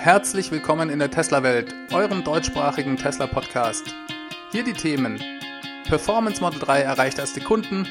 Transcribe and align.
Herzlich 0.00 0.52
willkommen 0.52 0.90
in 0.90 1.00
der 1.00 1.10
Tesla-Welt, 1.10 1.74
eurem 1.92 2.22
deutschsprachigen 2.22 2.96
Tesla-Podcast. 2.96 3.82
Hier 4.52 4.62
die 4.62 4.72
Themen: 4.72 5.20
Performance 5.88 6.40
Model 6.40 6.60
3 6.60 6.82
erreicht 6.82 7.18
erste 7.18 7.40
Kunden, 7.40 7.84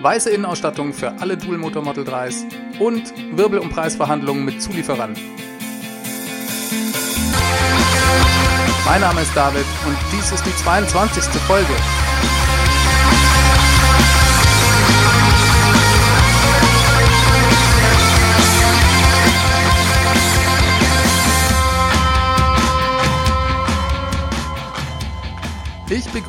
weiße 0.00 0.30
Innenausstattung 0.30 0.92
für 0.92 1.10
alle 1.20 1.36
Dual-Motor 1.36 1.82
Model 1.82 2.04
3s 2.04 2.44
und 2.78 3.12
Wirbel- 3.36 3.58
und 3.58 3.70
Preisverhandlungen 3.70 4.44
mit 4.44 4.62
Zulieferern. 4.62 5.16
Mein 8.86 9.00
Name 9.00 9.22
ist 9.22 9.34
David 9.34 9.66
und 9.86 9.96
dies 10.12 10.30
ist 10.30 10.46
die 10.46 10.54
22. 10.54 11.24
Folge. 11.48 11.74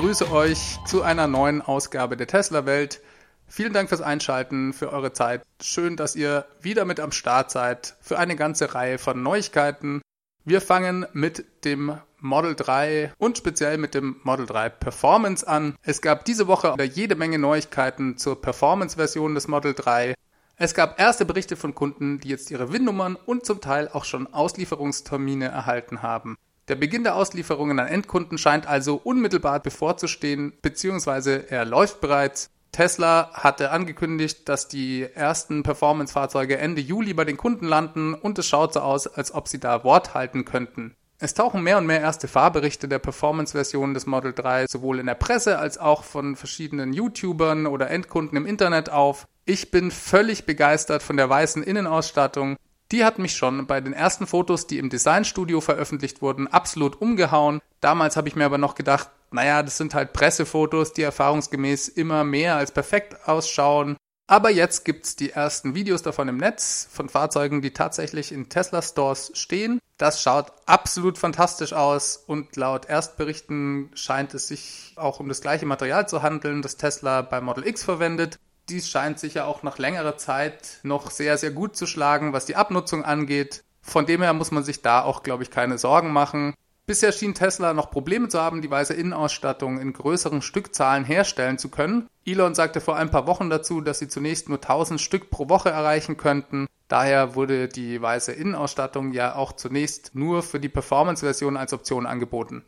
Begrüße 0.05 0.31
euch 0.31 0.77
zu 0.85 1.01
einer 1.01 1.25
neuen 1.25 1.63
Ausgabe 1.63 2.15
der 2.15 2.27
Tesla 2.27 2.67
Welt. 2.67 3.01
Vielen 3.47 3.73
Dank 3.73 3.89
fürs 3.89 4.01
Einschalten, 4.01 4.71
für 4.71 4.93
eure 4.93 5.13
Zeit. 5.13 5.41
Schön, 5.59 5.97
dass 5.97 6.15
ihr 6.15 6.45
wieder 6.61 6.85
mit 6.85 6.99
am 6.99 7.11
Start 7.11 7.49
seid 7.49 7.95
für 8.01 8.19
eine 8.19 8.35
ganze 8.35 8.75
Reihe 8.75 8.99
von 8.99 9.23
Neuigkeiten. 9.23 10.03
Wir 10.43 10.61
fangen 10.61 11.07
mit 11.13 11.43
dem 11.65 11.97
Model 12.19 12.53
3 12.53 13.13
und 13.17 13.39
speziell 13.39 13.79
mit 13.79 13.95
dem 13.95 14.17
Model 14.21 14.45
3 14.45 14.69
Performance 14.69 15.47
an. 15.47 15.75
Es 15.81 16.03
gab 16.03 16.23
diese 16.23 16.45
Woche 16.45 16.75
jede 16.83 17.15
Menge 17.15 17.39
Neuigkeiten 17.39 18.19
zur 18.19 18.39
Performance-Version 18.39 19.33
des 19.33 19.47
Model 19.47 19.73
3. 19.73 20.13
Es 20.55 20.75
gab 20.75 20.99
erste 20.99 21.25
Berichte 21.25 21.55
von 21.55 21.73
Kunden, 21.73 22.19
die 22.19 22.29
jetzt 22.29 22.51
ihre 22.51 22.71
WIN-Nummern 22.71 23.15
und 23.15 23.43
zum 23.43 23.59
Teil 23.59 23.89
auch 23.91 24.05
schon 24.05 24.31
Auslieferungstermine 24.31 25.47
erhalten 25.47 26.03
haben. 26.03 26.37
Der 26.67 26.75
Beginn 26.75 27.03
der 27.03 27.15
Auslieferungen 27.15 27.77
an 27.79 27.87
Endkunden 27.87 28.39
scheint 28.39 28.65
also 28.65 28.99
unmittelbar 29.03 29.59
bevorzustehen, 29.59 30.53
beziehungsweise 30.63 31.51
er 31.51 31.63
läuft 31.63 32.01
bereits. 32.01 32.49
Tesla 32.71 33.29
hatte 33.33 33.69
angekündigt, 33.69 34.49
dass 34.49 34.67
die 34.67 35.03
ersten 35.03 35.61
Performance-Fahrzeuge 35.61 36.57
Ende 36.57 36.81
Juli 36.81 37.13
bei 37.13 37.23
den 37.23 37.37
Kunden 37.37 37.67
landen 37.67 38.15
und 38.15 38.39
es 38.39 38.47
schaut 38.47 38.73
so 38.73 38.79
aus, 38.79 39.05
als 39.05 39.31
ob 39.31 39.47
sie 39.47 39.59
da 39.59 39.83
Wort 39.83 40.15
halten 40.15 40.43
könnten. 40.43 40.95
Es 41.19 41.35
tauchen 41.35 41.63
mehr 41.63 41.77
und 41.77 41.85
mehr 41.85 42.01
erste 42.01 42.27
Fahrberichte 42.27 42.87
der 42.87 42.99
Performance-Version 42.99 43.93
des 43.93 44.07
Model 44.07 44.33
3 44.33 44.65
sowohl 44.67 44.99
in 44.99 45.05
der 45.05 45.13
Presse 45.13 45.59
als 45.59 45.77
auch 45.77 46.03
von 46.03 46.35
verschiedenen 46.35 46.93
YouTubern 46.93 47.67
oder 47.67 47.91
Endkunden 47.91 48.37
im 48.37 48.45
Internet 48.45 48.89
auf. 48.89 49.25
Ich 49.45 49.71
bin 49.71 49.91
völlig 49.91 50.45
begeistert 50.45 51.03
von 51.03 51.15
der 51.15 51.29
weißen 51.29 51.61
Innenausstattung. 51.61 52.57
Die 52.91 53.03
hat 53.03 53.17
mich 53.17 53.35
schon 53.35 53.65
bei 53.65 53.81
den 53.81 53.93
ersten 53.93 54.27
Fotos, 54.27 54.67
die 54.67 54.77
im 54.77 54.89
Designstudio 54.89 55.59
veröffentlicht 55.59 56.21
wurden, 56.21 56.47
absolut 56.47 57.01
umgehauen. 57.01 57.61
Damals 57.81 58.15
habe 58.15 58.27
ich 58.27 58.35
mir 58.35 58.45
aber 58.45 58.59
noch 58.59 58.75
gedacht, 58.75 59.09
naja, 59.31 59.63
das 59.63 59.77
sind 59.77 59.95
halt 59.95 60.13
Pressefotos, 60.13 60.93
die 60.93 61.01
erfahrungsgemäß 61.01 61.87
immer 61.87 62.23
mehr 62.23 62.55
als 62.55 62.71
perfekt 62.71 63.27
ausschauen. 63.27 63.97
Aber 64.27 64.49
jetzt 64.49 64.85
gibt's 64.85 65.15
die 65.15 65.31
ersten 65.31 65.75
Videos 65.75 66.01
davon 66.01 66.27
im 66.27 66.37
Netz 66.37 66.87
von 66.91 67.09
Fahrzeugen, 67.09 67.61
die 67.61 67.73
tatsächlich 67.73 68.31
in 68.31 68.49
Tesla 68.49 68.81
Stores 68.81 69.31
stehen. 69.35 69.79
Das 69.97 70.21
schaut 70.21 70.51
absolut 70.65 71.17
fantastisch 71.17 71.73
aus 71.73 72.23
und 72.25 72.55
laut 72.55 72.87
Erstberichten 72.87 73.91
scheint 73.93 74.33
es 74.33 74.47
sich 74.47 74.93
auch 74.95 75.19
um 75.19 75.27
das 75.27 75.41
gleiche 75.41 75.67
Material 75.67 76.07
zu 76.07 76.23
handeln, 76.23 76.63
das 76.63 76.77
Tesla 76.77 77.21
bei 77.21 77.39
Model 77.39 77.67
X 77.67 77.83
verwendet 77.83 78.39
dies 78.69 78.89
scheint 78.89 79.19
sich 79.19 79.35
ja 79.35 79.45
auch 79.45 79.63
nach 79.63 79.77
längerer 79.77 80.17
Zeit 80.17 80.79
noch 80.83 81.11
sehr, 81.11 81.37
sehr 81.37 81.51
gut 81.51 81.75
zu 81.75 81.85
schlagen, 81.85 82.33
was 82.33 82.45
die 82.45 82.55
Abnutzung 82.55 83.03
angeht. 83.03 83.63
Von 83.81 84.05
dem 84.05 84.21
her 84.21 84.33
muss 84.33 84.51
man 84.51 84.63
sich 84.63 84.81
da 84.81 85.03
auch, 85.03 85.23
glaube 85.23 85.43
ich, 85.43 85.51
keine 85.51 85.77
Sorgen 85.77 86.11
machen. 86.11 86.55
Bisher 86.87 87.11
schien 87.11 87.33
Tesla 87.33 87.73
noch 87.73 87.89
Probleme 87.89 88.27
zu 88.27 88.39
haben, 88.39 88.61
die 88.61 88.69
weiße 88.69 88.93
Innenausstattung 88.93 89.79
in 89.79 89.93
größeren 89.93 90.43
Stückzahlen 90.43 91.03
herstellen 91.03 91.57
zu 91.57 91.69
können. 91.69 92.07
Elon 92.25 92.53
sagte 92.53 92.79
vor 92.79 92.95
ein 92.95 93.09
paar 93.09 93.25
Wochen 93.25 93.49
dazu, 93.49 93.81
dass 93.81 93.99
sie 93.99 94.07
zunächst 94.07 94.49
nur 94.49 94.59
1000 94.59 95.01
Stück 95.01 95.31
pro 95.31 95.49
Woche 95.49 95.69
erreichen 95.69 96.17
könnten. 96.17 96.67
Daher 96.87 97.33
wurde 97.33 97.67
die 97.67 97.99
weiße 97.99 98.31
Innenausstattung 98.31 99.13
ja 99.13 99.35
auch 99.35 99.53
zunächst 99.53 100.13
nur 100.13 100.43
für 100.43 100.59
die 100.59 100.69
Performance-Version 100.69 101.57
als 101.57 101.73
Option 101.73 102.05
angeboten. 102.05 102.63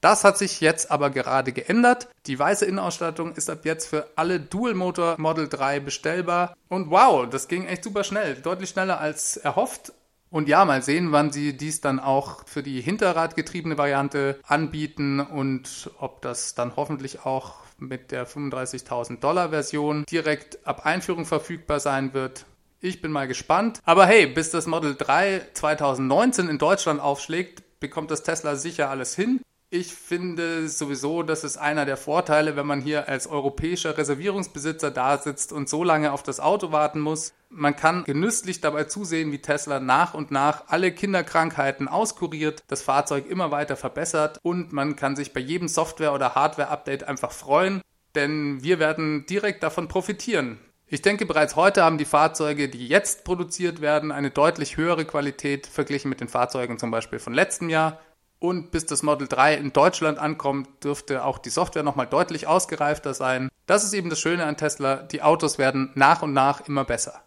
Das 0.00 0.22
hat 0.24 0.38
sich 0.38 0.60
jetzt 0.60 0.90
aber 0.90 1.10
gerade 1.10 1.52
geändert. 1.52 2.08
Die 2.26 2.38
weiße 2.38 2.64
Innenausstattung 2.64 3.34
ist 3.34 3.50
ab 3.50 3.64
jetzt 3.64 3.86
für 3.86 4.06
alle 4.14 4.38
Dual-Motor 4.38 5.16
Model 5.18 5.48
3 5.48 5.80
bestellbar. 5.80 6.56
Und 6.68 6.90
wow, 6.90 7.28
das 7.28 7.48
ging 7.48 7.66
echt 7.66 7.84
super 7.84 8.04
schnell. 8.04 8.36
Deutlich 8.36 8.70
schneller 8.70 9.00
als 9.00 9.36
erhofft. 9.36 9.92
Und 10.30 10.48
ja, 10.48 10.64
mal 10.64 10.82
sehen, 10.82 11.10
wann 11.10 11.32
sie 11.32 11.56
dies 11.56 11.80
dann 11.80 11.98
auch 11.98 12.46
für 12.46 12.62
die 12.62 12.80
hinterradgetriebene 12.80 13.78
Variante 13.78 14.38
anbieten 14.46 15.20
und 15.20 15.90
ob 15.98 16.20
das 16.22 16.54
dann 16.54 16.76
hoffentlich 16.76 17.24
auch 17.24 17.54
mit 17.78 18.10
der 18.10 18.26
35.000 18.26 19.20
Dollar 19.20 19.50
Version 19.50 20.04
direkt 20.04 20.66
ab 20.66 20.84
Einführung 20.84 21.24
verfügbar 21.24 21.80
sein 21.80 22.12
wird. 22.12 22.44
Ich 22.80 23.00
bin 23.00 23.10
mal 23.10 23.26
gespannt. 23.26 23.80
Aber 23.84 24.06
hey, 24.06 24.26
bis 24.26 24.50
das 24.50 24.66
Model 24.66 24.94
3 24.96 25.48
2019 25.54 26.48
in 26.48 26.58
Deutschland 26.58 27.00
aufschlägt, 27.00 27.80
bekommt 27.80 28.10
das 28.10 28.22
Tesla 28.22 28.56
sicher 28.56 28.90
alles 28.90 29.16
hin. 29.16 29.40
Ich 29.70 29.94
finde 29.94 30.66
sowieso, 30.66 31.22
das 31.22 31.44
ist 31.44 31.58
einer 31.58 31.84
der 31.84 31.98
Vorteile, 31.98 32.56
wenn 32.56 32.66
man 32.66 32.80
hier 32.80 33.06
als 33.06 33.26
europäischer 33.26 33.98
Reservierungsbesitzer 33.98 34.90
da 34.90 35.18
sitzt 35.18 35.52
und 35.52 35.68
so 35.68 35.84
lange 35.84 36.12
auf 36.12 36.22
das 36.22 36.40
Auto 36.40 36.72
warten 36.72 37.00
muss. 37.00 37.34
Man 37.50 37.76
kann 37.76 38.04
genüsslich 38.04 38.62
dabei 38.62 38.84
zusehen, 38.84 39.30
wie 39.30 39.42
Tesla 39.42 39.78
nach 39.78 40.14
und 40.14 40.30
nach 40.30 40.64
alle 40.68 40.90
Kinderkrankheiten 40.90 41.86
auskuriert, 41.86 42.62
das 42.68 42.80
Fahrzeug 42.80 43.26
immer 43.28 43.50
weiter 43.50 43.76
verbessert 43.76 44.38
und 44.42 44.72
man 44.72 44.96
kann 44.96 45.16
sich 45.16 45.34
bei 45.34 45.40
jedem 45.40 45.68
Software- 45.68 46.14
oder 46.14 46.34
Hardware-Update 46.34 47.04
einfach 47.04 47.32
freuen, 47.32 47.82
denn 48.14 48.62
wir 48.62 48.78
werden 48.78 49.26
direkt 49.26 49.62
davon 49.62 49.86
profitieren. 49.86 50.58
Ich 50.86 51.02
denke, 51.02 51.26
bereits 51.26 51.56
heute 51.56 51.84
haben 51.84 51.98
die 51.98 52.06
Fahrzeuge, 52.06 52.70
die 52.70 52.88
jetzt 52.88 53.24
produziert 53.24 53.82
werden, 53.82 54.12
eine 54.12 54.30
deutlich 54.30 54.78
höhere 54.78 55.04
Qualität 55.04 55.66
verglichen 55.66 56.08
mit 56.08 56.22
den 56.22 56.28
Fahrzeugen 56.28 56.78
zum 56.78 56.90
Beispiel 56.90 57.18
von 57.18 57.34
letztem 57.34 57.68
Jahr. 57.68 58.00
Und 58.40 58.70
bis 58.70 58.86
das 58.86 59.02
Model 59.02 59.26
3 59.26 59.54
in 59.54 59.72
Deutschland 59.72 60.18
ankommt, 60.18 60.84
dürfte 60.84 61.24
auch 61.24 61.38
die 61.38 61.50
Software 61.50 61.82
nochmal 61.82 62.06
deutlich 62.06 62.46
ausgereifter 62.46 63.12
sein. 63.12 63.48
Das 63.66 63.84
ist 63.84 63.92
eben 63.94 64.10
das 64.10 64.20
Schöne 64.20 64.44
an 64.44 64.56
Tesla. 64.56 64.96
Die 64.96 65.22
Autos 65.22 65.58
werden 65.58 65.90
nach 65.94 66.22
und 66.22 66.32
nach 66.32 66.68
immer 66.68 66.84
besser. 66.84 67.22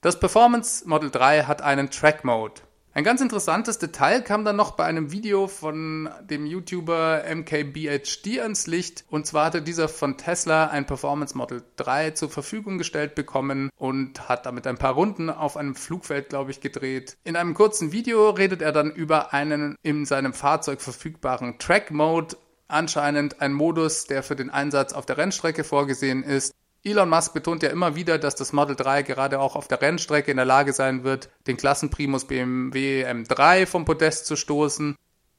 Das 0.00 0.20
Performance 0.20 0.86
Model 0.86 1.10
3 1.10 1.44
hat 1.44 1.62
einen 1.62 1.90
Track 1.90 2.22
Mode. 2.24 2.60
Ein 2.98 3.04
ganz 3.04 3.20
interessantes 3.20 3.78
Detail 3.78 4.22
kam 4.22 4.44
dann 4.44 4.56
noch 4.56 4.72
bei 4.72 4.82
einem 4.82 5.12
Video 5.12 5.46
von 5.46 6.10
dem 6.28 6.46
YouTuber 6.46 7.22
MKBHD 7.32 8.40
ans 8.40 8.66
Licht. 8.66 9.04
Und 9.08 9.24
zwar 9.24 9.44
hatte 9.44 9.62
dieser 9.62 9.88
von 9.88 10.16
Tesla 10.16 10.66
ein 10.66 10.84
Performance 10.84 11.38
Model 11.38 11.62
3 11.76 12.10
zur 12.10 12.28
Verfügung 12.28 12.76
gestellt 12.76 13.14
bekommen 13.14 13.70
und 13.76 14.28
hat 14.28 14.46
damit 14.46 14.66
ein 14.66 14.78
paar 14.78 14.94
Runden 14.94 15.30
auf 15.30 15.56
einem 15.56 15.76
Flugfeld, 15.76 16.30
glaube 16.30 16.50
ich, 16.50 16.60
gedreht. 16.60 17.16
In 17.22 17.36
einem 17.36 17.54
kurzen 17.54 17.92
Video 17.92 18.30
redet 18.30 18.62
er 18.62 18.72
dann 18.72 18.90
über 18.90 19.32
einen 19.32 19.76
in 19.82 20.04
seinem 20.04 20.32
Fahrzeug 20.32 20.80
verfügbaren 20.80 21.56
Track 21.60 21.92
Mode 21.92 22.36
anscheinend 22.66 23.40
ein 23.40 23.52
Modus, 23.52 24.06
der 24.06 24.24
für 24.24 24.34
den 24.34 24.50
Einsatz 24.50 24.92
auf 24.92 25.06
der 25.06 25.18
Rennstrecke 25.18 25.62
vorgesehen 25.62 26.24
ist. 26.24 26.52
Elon 26.84 27.08
Musk 27.08 27.34
betont 27.34 27.62
ja 27.62 27.70
immer 27.70 27.96
wieder, 27.96 28.18
dass 28.18 28.36
das 28.36 28.52
Model 28.52 28.76
3 28.76 29.02
gerade 29.02 29.40
auch 29.40 29.56
auf 29.56 29.66
der 29.66 29.82
Rennstrecke 29.82 30.30
in 30.30 30.36
der 30.36 30.46
Lage 30.46 30.72
sein 30.72 31.02
wird, 31.02 31.28
den 31.46 31.56
Klassenprimus 31.56 32.26
BMW 32.26 33.04
M3 33.04 33.66
vom 33.66 33.84
Podest 33.84 34.26
zu 34.26 34.36
stoßen. 34.36 34.96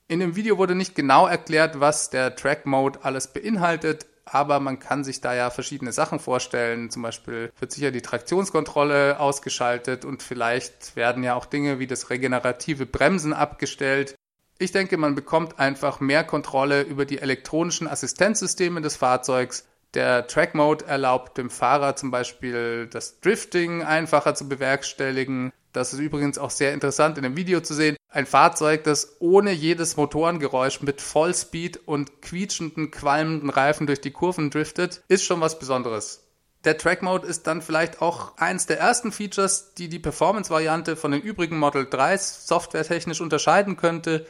In 0.10 0.20
dem 0.20 0.36
Video 0.36 0.58
wurde 0.58 0.76
nicht 0.76 0.96
genau 0.96 1.28
erklärt, 1.28 1.80
was 1.80 2.10
der 2.10 2.36
Track 2.36 2.66
Mode 2.66 3.00
alles 3.04 3.28
beinhaltet, 3.32 4.06
aber 4.26 4.60
man 4.60 4.80
kann 4.80 5.04
sich 5.04 5.22
da 5.22 5.34
ja 5.34 5.50
verschiedene 5.50 5.94
Sachen 5.94 6.20
vorstellen. 6.20 6.90
Zum 6.90 7.04
Beispiel 7.04 7.52
wird 7.58 7.72
sicher 7.72 7.92
die 7.92 8.02
Traktionskontrolle 8.02 9.20
ausgeschaltet 9.20 10.04
und 10.04 10.22
vielleicht 10.22 10.96
werden 10.98 11.24
ja 11.24 11.36
auch 11.36 11.46
Dinge 11.46 11.80
wie 11.80 11.88
das 11.88 12.10
regenerative 12.10 12.86
Bremsen 12.86 13.34
abgestellt. 13.34 14.16
Ich 14.58 14.74
denke, 14.74 14.98
man 14.98 15.16
bekommt 15.16 15.58
einfach 15.58 16.02
mehr 16.02 16.26
Kontrolle 16.26 16.82
über 16.82 17.06
die 17.06 17.20
elektronischen 17.20 17.88
Assistenzsysteme 17.88 18.82
des 18.82 18.98
Fahrzeugs 18.98 19.69
der 19.94 20.28
Track 20.28 20.54
Mode 20.54 20.86
erlaubt 20.86 21.38
dem 21.38 21.50
Fahrer 21.50 21.96
zum 21.96 22.12
Beispiel 22.12 22.88
das 22.88 23.20
Drifting 23.22 23.84
einfacher 23.84 24.36
zu 24.36 24.48
bewerkstelligen. 24.48 25.52
Das 25.74 25.94
ist 25.94 26.00
übrigens 26.00 26.38
auch 26.38 26.52
sehr 26.52 26.74
interessant 26.74 27.18
in 27.18 27.24
dem 27.24 27.36
Video 27.36 27.62
zu 27.62 27.74
sehen. 27.74 27.96
Ein 28.10 28.26
Fahrzeug, 28.26 28.84
das 28.84 29.18
ohne 29.20 29.52
jedes 29.52 29.98
Motorengeräusch 29.98 30.82
mit 30.82 31.02
Vollspeed 31.02 31.88
und 31.88 32.22
quietschenden, 32.22 32.92
qualmenden 32.92 33.50
Reifen 33.50 33.88
durch 33.88 34.02
die 34.02 34.12
Kurven 34.12 34.50
driftet, 34.50 35.04
ist 35.08 35.24
schon 35.24 35.42
was 35.42 35.60
Besonderes. 35.60 36.24
Der 36.66 36.78
Track 36.78 37.02
Mode 37.02 37.26
ist 37.26 37.48
dann 37.48 37.62
vielleicht 37.62 38.02
auch 38.02 38.38
eins 38.38 38.66
der 38.66 38.80
ersten 38.80 39.12
Features, 39.12 39.74
die 39.76 39.88
die 39.88 40.00
Performance-Variante 40.00 40.98
von 40.98 41.12
den 41.12 41.22
übrigen 41.22 41.58
Model 41.58 41.84
3s 41.84 42.48
softwaretechnisch 42.48 43.22
unterscheiden 43.22 43.78
könnte. 43.78 44.26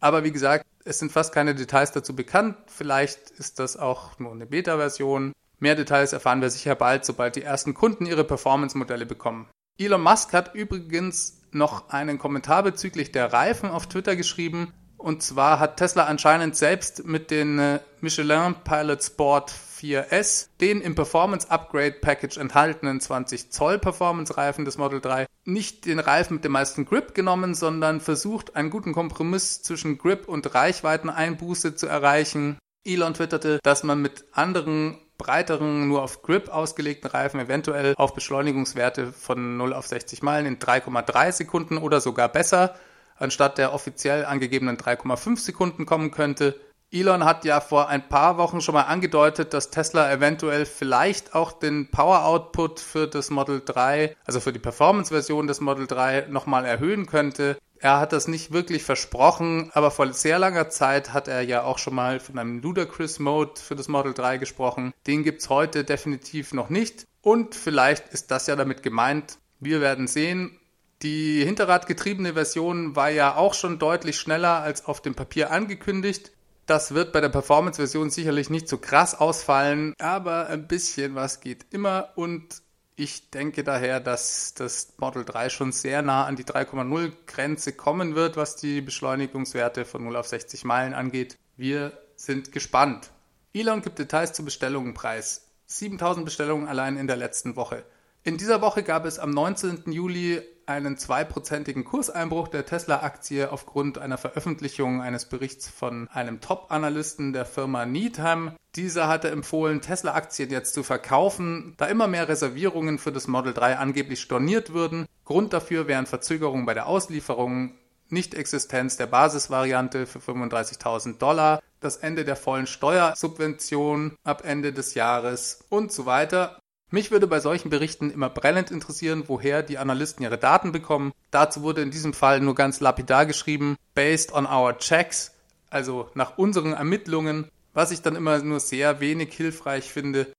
Aber 0.00 0.22
wie 0.22 0.30
gesagt, 0.30 0.64
es 0.88 0.98
sind 0.98 1.12
fast 1.12 1.34
keine 1.34 1.54
Details 1.54 1.92
dazu 1.92 2.16
bekannt. 2.16 2.56
Vielleicht 2.66 3.30
ist 3.32 3.58
das 3.58 3.76
auch 3.76 4.18
nur 4.18 4.32
eine 4.32 4.46
Beta-Version. 4.46 5.32
Mehr 5.58 5.74
Details 5.74 6.14
erfahren 6.14 6.40
wir 6.40 6.48
sicher 6.48 6.74
bald, 6.74 7.04
sobald 7.04 7.36
die 7.36 7.42
ersten 7.42 7.74
Kunden 7.74 8.06
ihre 8.06 8.24
Performance-Modelle 8.24 9.04
bekommen. 9.04 9.50
Elon 9.78 10.02
Musk 10.02 10.32
hat 10.32 10.54
übrigens 10.54 11.42
noch 11.52 11.90
einen 11.90 12.18
Kommentar 12.18 12.62
bezüglich 12.62 13.12
der 13.12 13.32
Reifen 13.32 13.68
auf 13.68 13.86
Twitter 13.86 14.16
geschrieben. 14.16 14.72
Und 14.98 15.22
zwar 15.22 15.60
hat 15.60 15.78
Tesla 15.78 16.04
anscheinend 16.04 16.56
selbst 16.56 17.06
mit 17.06 17.30
den 17.30 17.58
äh, 17.58 17.80
Michelin 18.00 18.56
Pilot 18.64 19.02
Sport 19.02 19.54
4S 19.80 20.48
den 20.60 20.80
im 20.80 20.96
Performance 20.96 21.48
Upgrade 21.50 21.92
Package 21.92 22.36
enthaltenen 22.36 23.00
20 23.00 23.50
Zoll 23.50 23.78
Performance 23.78 24.36
Reifen 24.36 24.64
des 24.64 24.76
Model 24.76 25.00
3 25.00 25.26
nicht 25.44 25.86
den 25.86 26.00
Reifen 26.00 26.34
mit 26.34 26.44
dem 26.44 26.52
meisten 26.52 26.84
Grip 26.84 27.14
genommen, 27.14 27.54
sondern 27.54 28.00
versucht 28.00 28.56
einen 28.56 28.70
guten 28.70 28.92
Kompromiss 28.92 29.62
zwischen 29.62 29.98
Grip 29.98 30.28
und 30.28 30.54
Reichweiteneinbuße 30.54 31.74
zu 31.74 31.86
erreichen. 31.86 32.58
Elon 32.84 33.14
twitterte, 33.14 33.60
dass 33.62 33.84
man 33.84 34.02
mit 34.02 34.24
anderen 34.32 34.98
breiteren, 35.16 35.88
nur 35.88 36.02
auf 36.02 36.22
Grip 36.22 36.48
ausgelegten 36.48 37.10
Reifen 37.10 37.40
eventuell 37.40 37.94
auf 37.96 38.14
Beschleunigungswerte 38.14 39.12
von 39.12 39.56
0 39.56 39.72
auf 39.72 39.86
60 39.86 40.22
Meilen 40.22 40.46
in 40.46 40.58
3,3 40.58 41.32
Sekunden 41.32 41.78
oder 41.78 42.00
sogar 42.00 42.28
besser 42.28 42.74
anstatt 43.18 43.58
der 43.58 43.72
offiziell 43.72 44.24
angegebenen 44.24 44.76
3,5 44.76 45.38
Sekunden 45.38 45.86
kommen 45.86 46.10
könnte. 46.10 46.58
Elon 46.90 47.24
hat 47.24 47.44
ja 47.44 47.60
vor 47.60 47.88
ein 47.88 48.08
paar 48.08 48.38
Wochen 48.38 48.62
schon 48.62 48.74
mal 48.74 48.82
angedeutet, 48.82 49.52
dass 49.52 49.70
Tesla 49.70 50.10
eventuell 50.10 50.64
vielleicht 50.64 51.34
auch 51.34 51.52
den 51.52 51.90
Power 51.90 52.24
Output 52.24 52.80
für 52.80 53.06
das 53.06 53.28
Model 53.28 53.60
3, 53.62 54.16
also 54.24 54.40
für 54.40 54.54
die 54.54 54.58
Performance-Version 54.58 55.46
des 55.46 55.60
Model 55.60 55.86
3 55.86 56.28
nochmal 56.30 56.64
erhöhen 56.64 57.04
könnte. 57.04 57.58
Er 57.80 58.00
hat 58.00 58.12
das 58.12 58.26
nicht 58.26 58.52
wirklich 58.52 58.82
versprochen, 58.82 59.70
aber 59.74 59.90
vor 59.90 60.12
sehr 60.12 60.38
langer 60.38 60.70
Zeit 60.70 61.12
hat 61.12 61.28
er 61.28 61.42
ja 61.42 61.62
auch 61.62 61.78
schon 61.78 61.94
mal 61.94 62.20
von 62.20 62.38
einem 62.38 62.60
Ludacris 62.60 63.18
Mode 63.18 63.60
für 63.60 63.76
das 63.76 63.88
Model 63.88 64.14
3 64.14 64.38
gesprochen. 64.38 64.92
Den 65.06 65.22
gibt's 65.22 65.48
heute 65.48 65.84
definitiv 65.84 66.54
noch 66.54 66.70
nicht. 66.70 67.06
Und 67.20 67.54
vielleicht 67.54 68.08
ist 68.08 68.30
das 68.30 68.46
ja 68.46 68.56
damit 68.56 68.82
gemeint. 68.82 69.38
Wir 69.60 69.80
werden 69.80 70.08
sehen. 70.08 70.58
Die 71.02 71.44
hinterradgetriebene 71.44 72.34
Version 72.34 72.96
war 72.96 73.10
ja 73.10 73.36
auch 73.36 73.54
schon 73.54 73.78
deutlich 73.78 74.18
schneller 74.18 74.60
als 74.62 74.84
auf 74.84 75.00
dem 75.00 75.14
Papier 75.14 75.52
angekündigt. 75.52 76.32
Das 76.66 76.92
wird 76.92 77.12
bei 77.12 77.20
der 77.20 77.28
Performance-Version 77.28 78.10
sicherlich 78.10 78.50
nicht 78.50 78.68
so 78.68 78.78
krass 78.78 79.14
ausfallen, 79.14 79.94
aber 79.98 80.48
ein 80.48 80.66
bisschen 80.66 81.14
was 81.14 81.40
geht 81.40 81.66
immer 81.70 82.10
und 82.16 82.62
ich 82.94 83.30
denke 83.30 83.62
daher, 83.62 84.00
dass 84.00 84.54
das 84.54 84.94
Model 84.98 85.24
3 85.24 85.50
schon 85.50 85.70
sehr 85.70 86.02
nah 86.02 86.26
an 86.26 86.34
die 86.34 86.44
3,0 86.44 87.12
Grenze 87.26 87.72
kommen 87.72 88.16
wird, 88.16 88.36
was 88.36 88.56
die 88.56 88.80
Beschleunigungswerte 88.80 89.84
von 89.84 90.02
0 90.02 90.16
auf 90.16 90.26
60 90.26 90.64
Meilen 90.64 90.94
angeht. 90.94 91.38
Wir 91.56 91.92
sind 92.16 92.50
gespannt. 92.50 93.10
Elon 93.54 93.82
gibt 93.82 94.00
Details 94.00 94.32
zu 94.32 94.44
Bestellungen 94.44 94.94
preis. 94.94 95.46
7000 95.66 96.24
Bestellungen 96.24 96.66
allein 96.66 96.96
in 96.96 97.06
der 97.06 97.16
letzten 97.16 97.54
Woche. 97.54 97.84
In 98.28 98.36
dieser 98.36 98.60
Woche 98.60 98.82
gab 98.82 99.06
es 99.06 99.18
am 99.18 99.30
19. 99.30 99.84
Juli 99.90 100.42
einen 100.66 100.98
zweiprozentigen 100.98 101.84
Kurseinbruch 101.84 102.48
der 102.48 102.66
Tesla-Aktie 102.66 103.50
aufgrund 103.50 103.96
einer 103.96 104.18
Veröffentlichung 104.18 105.00
eines 105.00 105.24
Berichts 105.24 105.70
von 105.70 106.08
einem 106.08 106.42
Top-Analysten 106.42 107.32
der 107.32 107.46
Firma 107.46 107.86
Needham. 107.86 108.54
Dieser 108.76 109.08
hatte 109.08 109.30
empfohlen, 109.30 109.80
Tesla-Aktien 109.80 110.50
jetzt 110.50 110.74
zu 110.74 110.82
verkaufen, 110.82 111.72
da 111.78 111.86
immer 111.86 112.06
mehr 112.06 112.28
Reservierungen 112.28 112.98
für 112.98 113.12
das 113.12 113.28
Model 113.28 113.54
3 113.54 113.78
angeblich 113.78 114.20
storniert 114.20 114.74
würden. 114.74 115.06
Grund 115.24 115.54
dafür 115.54 115.88
wären 115.88 116.04
Verzögerungen 116.04 116.66
bei 116.66 116.74
der 116.74 116.86
Auslieferung, 116.86 117.78
Nicht-Existenz 118.10 118.98
der 118.98 119.06
Basisvariante 119.06 120.04
für 120.04 120.18
35.000 120.18 121.16
Dollar, 121.16 121.62
das 121.80 121.96
Ende 121.96 122.26
der 122.26 122.36
vollen 122.36 122.66
Steuersubvention 122.66 124.18
ab 124.22 124.42
Ende 124.44 124.74
des 124.74 124.92
Jahres 124.92 125.64
und 125.70 125.92
so 125.92 126.04
weiter. 126.04 126.60
Mich 126.90 127.10
würde 127.10 127.26
bei 127.26 127.38
solchen 127.40 127.68
Berichten 127.68 128.10
immer 128.10 128.30
brennend 128.30 128.70
interessieren, 128.70 129.24
woher 129.26 129.62
die 129.62 129.76
Analysten 129.76 130.24
ihre 130.24 130.38
Daten 130.38 130.72
bekommen. 130.72 131.12
Dazu 131.30 131.62
wurde 131.62 131.82
in 131.82 131.90
diesem 131.90 132.14
Fall 132.14 132.40
nur 132.40 132.54
ganz 132.54 132.80
lapidar 132.80 133.26
geschrieben, 133.26 133.76
based 133.94 134.32
on 134.32 134.46
our 134.46 134.78
checks, 134.78 135.32
also 135.68 136.08
nach 136.14 136.38
unseren 136.38 136.72
Ermittlungen, 136.72 137.50
was 137.74 137.90
ich 137.90 138.00
dann 138.00 138.16
immer 138.16 138.38
nur 138.38 138.60
sehr 138.60 139.00
wenig 139.00 139.34
hilfreich 139.34 139.92
finde. 139.92 140.32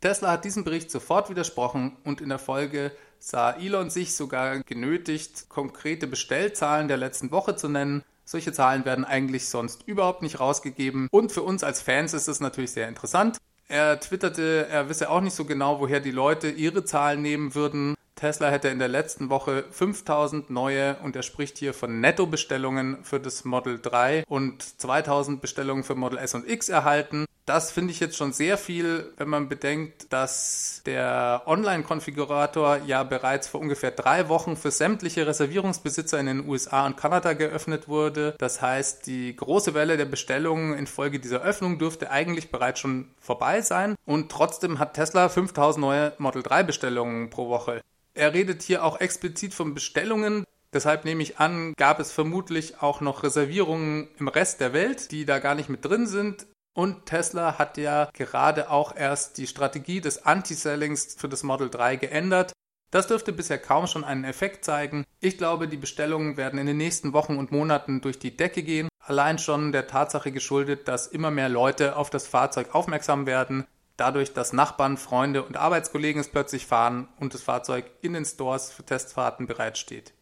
Tesla 0.00 0.30
hat 0.30 0.44
diesem 0.44 0.62
Bericht 0.62 0.92
sofort 0.92 1.28
widersprochen 1.28 1.96
und 2.04 2.20
in 2.20 2.28
der 2.28 2.38
Folge 2.38 2.92
sah 3.18 3.50
Elon 3.50 3.90
sich 3.90 4.14
sogar 4.14 4.60
genötigt, 4.60 5.48
konkrete 5.48 6.06
Bestellzahlen 6.06 6.86
der 6.86 6.98
letzten 6.98 7.32
Woche 7.32 7.56
zu 7.56 7.68
nennen. 7.68 8.04
Solche 8.24 8.52
Zahlen 8.52 8.84
werden 8.84 9.04
eigentlich 9.04 9.48
sonst 9.48 9.82
überhaupt 9.86 10.22
nicht 10.22 10.38
rausgegeben. 10.38 11.08
Und 11.10 11.32
für 11.32 11.42
uns 11.42 11.64
als 11.64 11.82
Fans 11.82 12.14
ist 12.14 12.28
es 12.28 12.38
natürlich 12.38 12.70
sehr 12.70 12.88
interessant. 12.88 13.38
Er 13.70 14.00
twitterte, 14.00 14.66
er 14.68 14.88
wisse 14.88 15.08
auch 15.08 15.20
nicht 15.20 15.36
so 15.36 15.44
genau, 15.44 15.78
woher 15.78 16.00
die 16.00 16.10
Leute 16.10 16.50
ihre 16.50 16.84
Zahlen 16.84 17.22
nehmen 17.22 17.54
würden. 17.54 17.94
Tesla 18.20 18.50
hätte 18.50 18.68
in 18.68 18.78
der 18.78 18.88
letzten 18.88 19.30
Woche 19.30 19.64
5000 19.70 20.50
neue, 20.50 20.96
und 21.02 21.16
er 21.16 21.22
spricht 21.22 21.56
hier 21.56 21.72
von 21.72 22.00
Nettobestellungen 22.00 23.02
für 23.02 23.18
das 23.18 23.46
Model 23.46 23.78
3 23.80 24.24
und 24.28 24.62
2000 24.62 25.40
Bestellungen 25.40 25.84
für 25.84 25.94
Model 25.94 26.18
S 26.18 26.34
und 26.34 26.46
X 26.46 26.68
erhalten. 26.68 27.24
Das 27.46 27.72
finde 27.72 27.92
ich 27.92 27.98
jetzt 27.98 28.18
schon 28.18 28.34
sehr 28.34 28.58
viel, 28.58 29.10
wenn 29.16 29.28
man 29.28 29.48
bedenkt, 29.48 30.12
dass 30.12 30.82
der 30.84 31.42
Online-Konfigurator 31.46 32.76
ja 32.86 33.02
bereits 33.04 33.48
vor 33.48 33.60
ungefähr 33.60 33.90
drei 33.90 34.28
Wochen 34.28 34.54
für 34.54 34.70
sämtliche 34.70 35.26
Reservierungsbesitzer 35.26 36.20
in 36.20 36.26
den 36.26 36.46
USA 36.46 36.84
und 36.84 36.98
Kanada 36.98 37.32
geöffnet 37.32 37.88
wurde. 37.88 38.34
Das 38.38 38.60
heißt, 38.60 39.06
die 39.06 39.34
große 39.34 39.72
Welle 39.72 39.96
der 39.96 40.04
Bestellungen 40.04 40.76
infolge 40.76 41.18
dieser 41.20 41.40
Öffnung 41.40 41.78
dürfte 41.78 42.10
eigentlich 42.10 42.50
bereits 42.50 42.80
schon 42.80 43.08
vorbei 43.18 43.62
sein. 43.62 43.96
Und 44.04 44.30
trotzdem 44.30 44.78
hat 44.78 44.92
Tesla 44.92 45.30
5000 45.30 45.80
neue 45.80 46.12
Model 46.18 46.42
3 46.42 46.62
Bestellungen 46.64 47.30
pro 47.30 47.48
Woche. 47.48 47.80
Er 48.20 48.34
redet 48.34 48.60
hier 48.60 48.84
auch 48.84 49.00
explizit 49.00 49.54
von 49.54 49.72
Bestellungen. 49.72 50.44
Deshalb 50.74 51.06
nehme 51.06 51.22
ich 51.22 51.38
an, 51.38 51.72
gab 51.78 52.00
es 52.00 52.12
vermutlich 52.12 52.82
auch 52.82 53.00
noch 53.00 53.22
Reservierungen 53.22 54.08
im 54.18 54.28
Rest 54.28 54.60
der 54.60 54.74
Welt, 54.74 55.10
die 55.10 55.24
da 55.24 55.38
gar 55.38 55.54
nicht 55.54 55.70
mit 55.70 55.86
drin 55.86 56.06
sind. 56.06 56.46
Und 56.74 57.06
Tesla 57.06 57.58
hat 57.58 57.78
ja 57.78 58.10
gerade 58.12 58.68
auch 58.68 58.94
erst 58.94 59.38
die 59.38 59.46
Strategie 59.46 60.02
des 60.02 60.26
Anti-Sellings 60.26 61.16
für 61.16 61.30
das 61.30 61.44
Model 61.44 61.70
3 61.70 61.96
geändert. 61.96 62.52
Das 62.90 63.06
dürfte 63.06 63.32
bisher 63.32 63.56
kaum 63.56 63.86
schon 63.86 64.04
einen 64.04 64.24
Effekt 64.24 64.66
zeigen. 64.66 65.06
Ich 65.20 65.38
glaube, 65.38 65.66
die 65.66 65.78
Bestellungen 65.78 66.36
werden 66.36 66.60
in 66.60 66.66
den 66.66 66.76
nächsten 66.76 67.14
Wochen 67.14 67.38
und 67.38 67.52
Monaten 67.52 68.02
durch 68.02 68.18
die 68.18 68.36
Decke 68.36 68.62
gehen. 68.62 68.90
Allein 69.02 69.38
schon 69.38 69.72
der 69.72 69.86
Tatsache 69.86 70.30
geschuldet, 70.30 70.88
dass 70.88 71.06
immer 71.06 71.30
mehr 71.30 71.48
Leute 71.48 71.96
auf 71.96 72.10
das 72.10 72.26
Fahrzeug 72.26 72.74
aufmerksam 72.74 73.24
werden. 73.24 73.66
Dadurch, 74.00 74.32
dass 74.32 74.54
Nachbarn, 74.54 74.96
Freunde 74.96 75.42
und 75.42 75.58
Arbeitskollegen 75.58 76.22
es 76.22 76.30
plötzlich 76.30 76.64
fahren 76.64 77.06
und 77.18 77.34
das 77.34 77.42
Fahrzeug 77.42 77.84
in 78.00 78.14
den 78.14 78.24
Stores 78.24 78.72
für 78.72 78.82
Testfahrten 78.82 79.46
bereitsteht. 79.46 80.14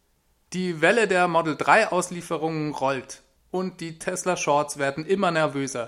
Die 0.51 0.81
Welle 0.81 1.07
der 1.07 1.29
Model 1.29 1.55
3 1.55 1.87
Auslieferungen 1.87 2.73
rollt 2.73 3.23
und 3.51 3.79
die 3.79 3.97
Tesla 3.97 4.35
Shorts 4.35 4.79
werden 4.79 5.05
immer 5.05 5.31
nervöser. 5.31 5.87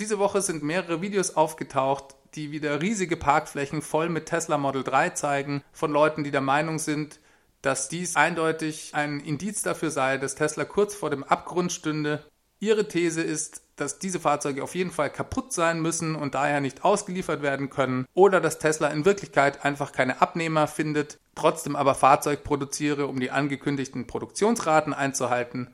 Diese 0.00 0.18
Woche 0.18 0.42
sind 0.42 0.64
mehrere 0.64 1.00
Videos 1.00 1.36
aufgetaucht, 1.36 2.16
die 2.34 2.50
wieder 2.50 2.82
riesige 2.82 3.16
Parkflächen 3.16 3.82
voll 3.82 4.08
mit 4.08 4.26
Tesla 4.26 4.58
Model 4.58 4.82
3 4.82 5.10
zeigen, 5.10 5.62
von 5.70 5.92
Leuten, 5.92 6.24
die 6.24 6.32
der 6.32 6.40
Meinung 6.40 6.80
sind, 6.80 7.20
dass 7.62 7.88
dies 7.88 8.16
eindeutig 8.16 8.96
ein 8.96 9.20
Indiz 9.20 9.62
dafür 9.62 9.92
sei, 9.92 10.18
dass 10.18 10.34
Tesla 10.34 10.64
kurz 10.64 10.96
vor 10.96 11.10
dem 11.10 11.22
Abgrund 11.22 11.70
stünde. 11.70 12.24
Ihre 12.60 12.88
These 12.88 13.22
ist, 13.22 13.62
dass 13.76 14.00
diese 14.00 14.18
Fahrzeuge 14.18 14.64
auf 14.64 14.74
jeden 14.74 14.90
Fall 14.90 15.10
kaputt 15.10 15.52
sein 15.52 15.80
müssen 15.80 16.16
und 16.16 16.34
daher 16.34 16.60
nicht 16.60 16.84
ausgeliefert 16.84 17.40
werden 17.40 17.70
können 17.70 18.06
oder 18.14 18.40
dass 18.40 18.58
Tesla 18.58 18.88
in 18.88 19.04
Wirklichkeit 19.04 19.64
einfach 19.64 19.92
keine 19.92 20.20
Abnehmer 20.20 20.66
findet, 20.66 21.18
trotzdem 21.36 21.76
aber 21.76 21.94
Fahrzeug 21.94 22.42
produziere, 22.42 23.06
um 23.06 23.20
die 23.20 23.30
angekündigten 23.30 24.08
Produktionsraten 24.08 24.92
einzuhalten. 24.92 25.68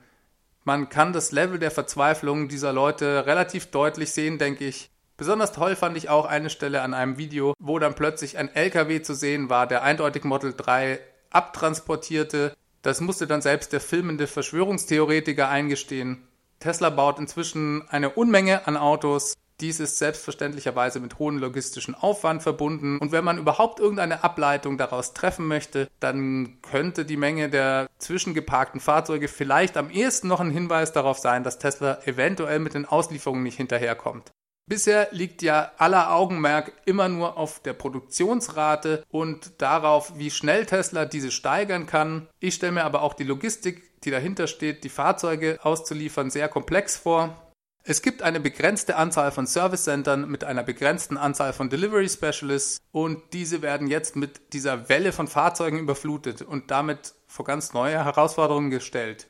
Man 0.63 0.89
kann 0.89 1.13
das 1.13 1.31
Level 1.31 1.57
der 1.57 1.71
Verzweiflung 1.71 2.47
dieser 2.47 2.73
Leute 2.73 3.25
relativ 3.25 3.67
deutlich 3.67 4.11
sehen, 4.11 4.37
denke 4.37 4.65
ich. 4.65 4.91
Besonders 5.17 5.53
toll 5.53 5.75
fand 5.75 5.97
ich 5.97 6.09
auch 6.09 6.25
eine 6.25 6.49
Stelle 6.49 6.81
an 6.81 6.93
einem 6.93 7.17
Video, 7.17 7.53
wo 7.59 7.79
dann 7.79 7.95
plötzlich 7.95 8.37
ein 8.37 8.53
LKW 8.53 9.01
zu 9.01 9.13
sehen 9.13 9.49
war, 9.49 9.65
der 9.65 9.81
eindeutig 9.83 10.23
Model 10.23 10.53
3 10.55 10.99
abtransportierte. 11.29 12.55
Das 12.81 13.01
musste 13.01 13.25
dann 13.25 13.41
selbst 13.41 13.73
der 13.73 13.79
filmende 13.79 14.27
Verschwörungstheoretiker 14.27 15.49
eingestehen. 15.49 16.27
Tesla 16.65 16.89
baut 16.89 17.19
inzwischen 17.19 17.87
eine 17.89 18.09
Unmenge 18.09 18.65
an 18.65 18.75
Autos, 18.75 19.35
dies 19.61 19.79
ist 19.79 19.99
selbstverständlicherweise 19.99 20.99
mit 20.99 21.19
hohem 21.19 21.37
logistischen 21.37 21.93
Aufwand 21.93 22.41
verbunden 22.41 22.97
und 22.97 23.11
wenn 23.11 23.23
man 23.23 23.37
überhaupt 23.37 23.79
irgendeine 23.79 24.23
Ableitung 24.23 24.79
daraus 24.79 25.13
treffen 25.13 25.45
möchte, 25.45 25.87
dann 25.99 26.57
könnte 26.63 27.05
die 27.05 27.17
Menge 27.17 27.51
der 27.51 27.85
zwischengeparkten 27.99 28.81
Fahrzeuge 28.81 29.27
vielleicht 29.27 29.77
am 29.77 29.91
ehesten 29.91 30.27
noch 30.27 30.39
ein 30.39 30.49
Hinweis 30.49 30.91
darauf 30.91 31.19
sein, 31.19 31.43
dass 31.43 31.59
Tesla 31.59 31.99
eventuell 32.05 32.57
mit 32.57 32.73
den 32.73 32.87
Auslieferungen 32.87 33.43
nicht 33.43 33.57
hinterherkommt. 33.57 34.31
Bisher 34.67 35.09
liegt 35.11 35.43
ja 35.43 35.71
aller 35.77 36.11
Augenmerk 36.15 36.73
immer 36.85 37.07
nur 37.07 37.37
auf 37.37 37.59
der 37.59 37.73
Produktionsrate 37.73 39.03
und 39.09 39.61
darauf, 39.61 40.17
wie 40.17 40.31
schnell 40.31 40.65
Tesla 40.65 41.05
diese 41.05 41.29
steigern 41.29 41.85
kann. 41.85 42.27
Ich 42.39 42.55
stelle 42.55 42.71
mir 42.71 42.83
aber 42.85 43.03
auch 43.03 43.13
die 43.13 43.23
Logistik, 43.23 43.94
die 44.05 44.11
dahinter 44.11 44.47
steht, 44.47 44.83
die 44.83 44.89
Fahrzeuge 44.89 45.59
auszuliefern, 45.63 46.29
sehr 46.29 46.47
komplex 46.47 46.95
vor. 46.95 47.41
Es 47.83 48.01
gibt 48.01 48.23
eine 48.23 48.39
begrenzte 48.39 48.95
Anzahl 48.95 49.31
von 49.31 49.45
Service 49.45 49.83
Centern 49.83 50.29
mit 50.29 50.43
einer 50.43 50.63
begrenzten 50.63 51.17
Anzahl 51.17 51.53
von 51.53 51.69
Delivery 51.69 52.09
Specialists 52.09 52.79
und 52.91 53.21
diese 53.33 53.61
werden 53.61 53.87
jetzt 53.87 54.15
mit 54.15 54.53
dieser 54.53 54.89
Welle 54.89 55.11
von 55.11 55.27
Fahrzeugen 55.27 55.77
überflutet 55.77 56.41
und 56.41 56.71
damit 56.71 57.13
vor 57.27 57.45
ganz 57.45 57.73
neue 57.73 58.03
Herausforderungen 58.03 58.71
gestellt. 58.71 59.27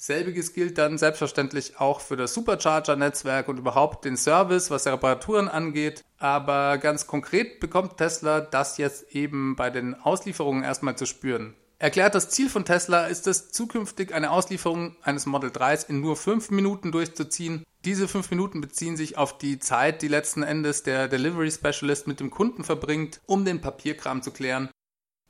Selbiges 0.00 0.54
gilt 0.54 0.78
dann 0.78 0.96
selbstverständlich 0.96 1.80
auch 1.80 2.00
für 2.00 2.16
das 2.16 2.32
Supercharger-Netzwerk 2.32 3.48
und 3.48 3.58
überhaupt 3.58 4.04
den 4.04 4.16
Service, 4.16 4.70
was 4.70 4.86
Reparaturen 4.86 5.48
angeht. 5.48 6.04
Aber 6.18 6.78
ganz 6.78 7.08
konkret 7.08 7.58
bekommt 7.58 7.96
Tesla 7.96 8.40
das 8.40 8.78
jetzt 8.78 9.12
eben 9.12 9.56
bei 9.56 9.70
den 9.70 9.94
Auslieferungen 9.94 10.62
erstmal 10.62 10.96
zu 10.96 11.04
spüren. 11.04 11.56
Erklärt 11.80 12.14
das 12.14 12.28
Ziel 12.28 12.50
von 12.50 12.64
Tesla 12.64 13.06
ist 13.06 13.26
es, 13.28 13.52
zukünftig 13.52 14.12
eine 14.12 14.32
Auslieferung 14.32 14.96
eines 15.02 15.26
Model 15.26 15.50
3s 15.50 15.88
in 15.88 16.00
nur 16.00 16.16
fünf 16.16 16.50
Minuten 16.50 16.90
durchzuziehen. 16.90 17.64
Diese 17.84 18.08
fünf 18.08 18.30
Minuten 18.30 18.60
beziehen 18.60 18.96
sich 18.96 19.16
auf 19.16 19.38
die 19.38 19.60
Zeit, 19.60 20.02
die 20.02 20.08
letzten 20.08 20.42
Endes 20.42 20.82
der 20.82 21.06
Delivery 21.06 21.50
Specialist 21.50 22.08
mit 22.08 22.18
dem 22.18 22.30
Kunden 22.30 22.64
verbringt, 22.64 23.20
um 23.26 23.44
den 23.44 23.60
Papierkram 23.60 24.22
zu 24.22 24.32
klären 24.32 24.70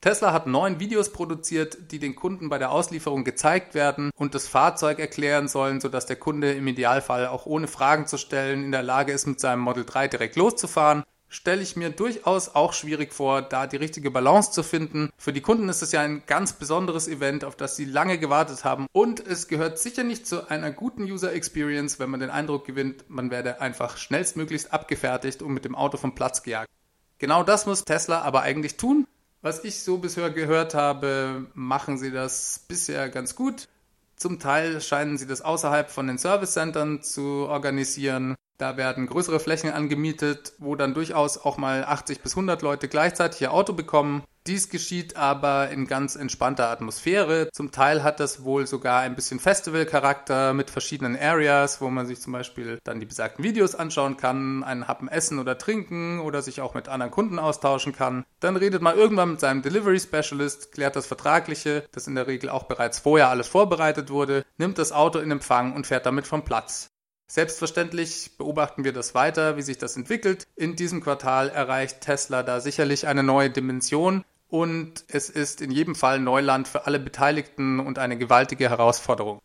Tesla 0.00 0.32
hat 0.32 0.46
neun 0.46 0.78
Videos 0.78 1.12
produziert, 1.12 1.90
die 1.90 1.98
den 1.98 2.14
Kunden 2.14 2.48
bei 2.48 2.58
der 2.58 2.70
Auslieferung 2.70 3.24
gezeigt 3.24 3.74
werden 3.74 4.12
und 4.14 4.34
das 4.34 4.46
Fahrzeug 4.46 5.00
erklären 5.00 5.48
sollen, 5.48 5.80
sodass 5.80 6.06
der 6.06 6.16
Kunde 6.16 6.52
im 6.52 6.68
Idealfall 6.68 7.26
auch 7.26 7.46
ohne 7.46 7.66
Fragen 7.66 8.06
zu 8.06 8.16
stellen 8.16 8.62
in 8.62 8.70
der 8.70 8.84
Lage 8.84 9.12
ist, 9.12 9.26
mit 9.26 9.40
seinem 9.40 9.60
Model 9.60 9.84
3 9.84 10.06
direkt 10.06 10.36
loszufahren. 10.36 11.02
Stelle 11.30 11.60
ich 11.60 11.76
mir 11.76 11.90
durchaus 11.90 12.54
auch 12.54 12.72
schwierig 12.72 13.12
vor, 13.12 13.42
da 13.42 13.66
die 13.66 13.76
richtige 13.76 14.10
Balance 14.10 14.50
zu 14.50 14.62
finden. 14.62 15.10
Für 15.18 15.32
die 15.32 15.42
Kunden 15.42 15.68
ist 15.68 15.82
es 15.82 15.92
ja 15.92 16.00
ein 16.00 16.22
ganz 16.26 16.54
besonderes 16.54 17.06
Event, 17.06 17.44
auf 17.44 17.54
das 17.54 17.76
sie 17.76 17.84
lange 17.84 18.18
gewartet 18.18 18.64
haben. 18.64 18.86
Und 18.92 19.24
es 19.26 19.46
gehört 19.46 19.78
sicher 19.78 20.04
nicht 20.04 20.26
zu 20.26 20.48
einer 20.48 20.70
guten 20.70 21.02
User 21.02 21.32
Experience, 21.32 21.98
wenn 21.98 22.08
man 22.08 22.20
den 22.20 22.30
Eindruck 22.30 22.66
gewinnt, 22.66 23.04
man 23.08 23.30
werde 23.30 23.60
einfach 23.60 23.98
schnellstmöglichst 23.98 24.72
abgefertigt 24.72 25.42
und 25.42 25.52
mit 25.52 25.66
dem 25.66 25.74
Auto 25.74 25.98
vom 25.98 26.14
Platz 26.14 26.42
gejagt. 26.42 26.70
Genau 27.18 27.42
das 27.42 27.66
muss 27.66 27.84
Tesla 27.84 28.22
aber 28.22 28.42
eigentlich 28.42 28.76
tun. 28.76 29.06
Was 29.42 29.64
ich 29.64 29.82
so 29.82 29.98
bisher 29.98 30.30
gehört 30.30 30.74
habe, 30.74 31.46
machen 31.54 31.98
sie 31.98 32.10
das 32.10 32.64
bisher 32.66 33.08
ganz 33.08 33.36
gut. 33.36 33.68
Zum 34.16 34.40
Teil 34.40 34.80
scheinen 34.80 35.16
sie 35.16 35.26
das 35.26 35.42
außerhalb 35.42 35.90
von 35.90 36.08
den 36.08 36.18
Service 36.18 36.52
Centern 36.52 37.02
zu 37.02 37.46
organisieren. 37.48 38.34
Da 38.58 38.76
werden 38.76 39.06
größere 39.06 39.38
Flächen 39.38 39.70
angemietet, 39.70 40.52
wo 40.58 40.74
dann 40.74 40.92
durchaus 40.92 41.38
auch 41.38 41.58
mal 41.58 41.84
80 41.84 42.22
bis 42.22 42.32
100 42.32 42.60
Leute 42.60 42.88
gleichzeitig 42.88 43.40
ihr 43.40 43.52
Auto 43.52 43.72
bekommen. 43.72 44.24
Dies 44.48 44.68
geschieht 44.68 45.14
aber 45.16 45.68
in 45.68 45.86
ganz 45.86 46.16
entspannter 46.16 46.68
Atmosphäre. 46.68 47.50
Zum 47.52 47.70
Teil 47.70 48.02
hat 48.02 48.18
das 48.18 48.42
wohl 48.42 48.66
sogar 48.66 49.02
ein 49.02 49.14
bisschen 49.14 49.38
Festival-Charakter 49.38 50.54
mit 50.54 50.70
verschiedenen 50.70 51.16
Areas, 51.16 51.80
wo 51.80 51.88
man 51.88 52.06
sich 52.06 52.20
zum 52.20 52.32
Beispiel 52.32 52.80
dann 52.82 52.98
die 52.98 53.06
besagten 53.06 53.44
Videos 53.44 53.76
anschauen 53.76 54.16
kann, 54.16 54.64
einen 54.64 54.88
Happen 54.88 55.06
essen 55.06 55.38
oder 55.38 55.56
trinken 55.56 56.18
oder 56.18 56.42
sich 56.42 56.60
auch 56.60 56.74
mit 56.74 56.88
anderen 56.88 57.12
Kunden 57.12 57.38
austauschen 57.38 57.92
kann. 57.92 58.24
Dann 58.40 58.56
redet 58.56 58.82
man 58.82 58.96
irgendwann 58.96 59.32
mit 59.32 59.40
seinem 59.40 59.62
Delivery 59.62 60.00
Specialist, 60.00 60.72
klärt 60.72 60.96
das 60.96 61.06
Vertragliche, 61.06 61.84
das 61.92 62.08
in 62.08 62.16
der 62.16 62.26
Regel 62.26 62.50
auch 62.50 62.64
bereits 62.64 62.98
vorher 62.98 63.28
alles 63.28 63.46
vorbereitet 63.46 64.10
wurde, 64.10 64.44
nimmt 64.56 64.78
das 64.78 64.90
Auto 64.90 65.20
in 65.20 65.30
Empfang 65.30 65.74
und 65.74 65.86
fährt 65.86 66.06
damit 66.06 66.26
vom 66.26 66.44
Platz. 66.44 66.90
Selbstverständlich 67.30 68.38
beobachten 68.38 68.84
wir 68.84 68.94
das 68.94 69.14
weiter, 69.14 69.58
wie 69.58 69.62
sich 69.62 69.76
das 69.76 69.96
entwickelt. 69.96 70.46
In 70.56 70.76
diesem 70.76 71.02
Quartal 71.02 71.50
erreicht 71.50 72.00
Tesla 72.00 72.42
da 72.42 72.60
sicherlich 72.60 73.06
eine 73.06 73.22
neue 73.22 73.50
Dimension 73.50 74.24
und 74.48 75.04
es 75.08 75.28
ist 75.28 75.60
in 75.60 75.70
jedem 75.70 75.94
Fall 75.94 76.20
Neuland 76.20 76.68
für 76.68 76.86
alle 76.86 76.98
Beteiligten 76.98 77.80
und 77.80 77.98
eine 77.98 78.16
gewaltige 78.16 78.70
Herausforderung. 78.70 79.40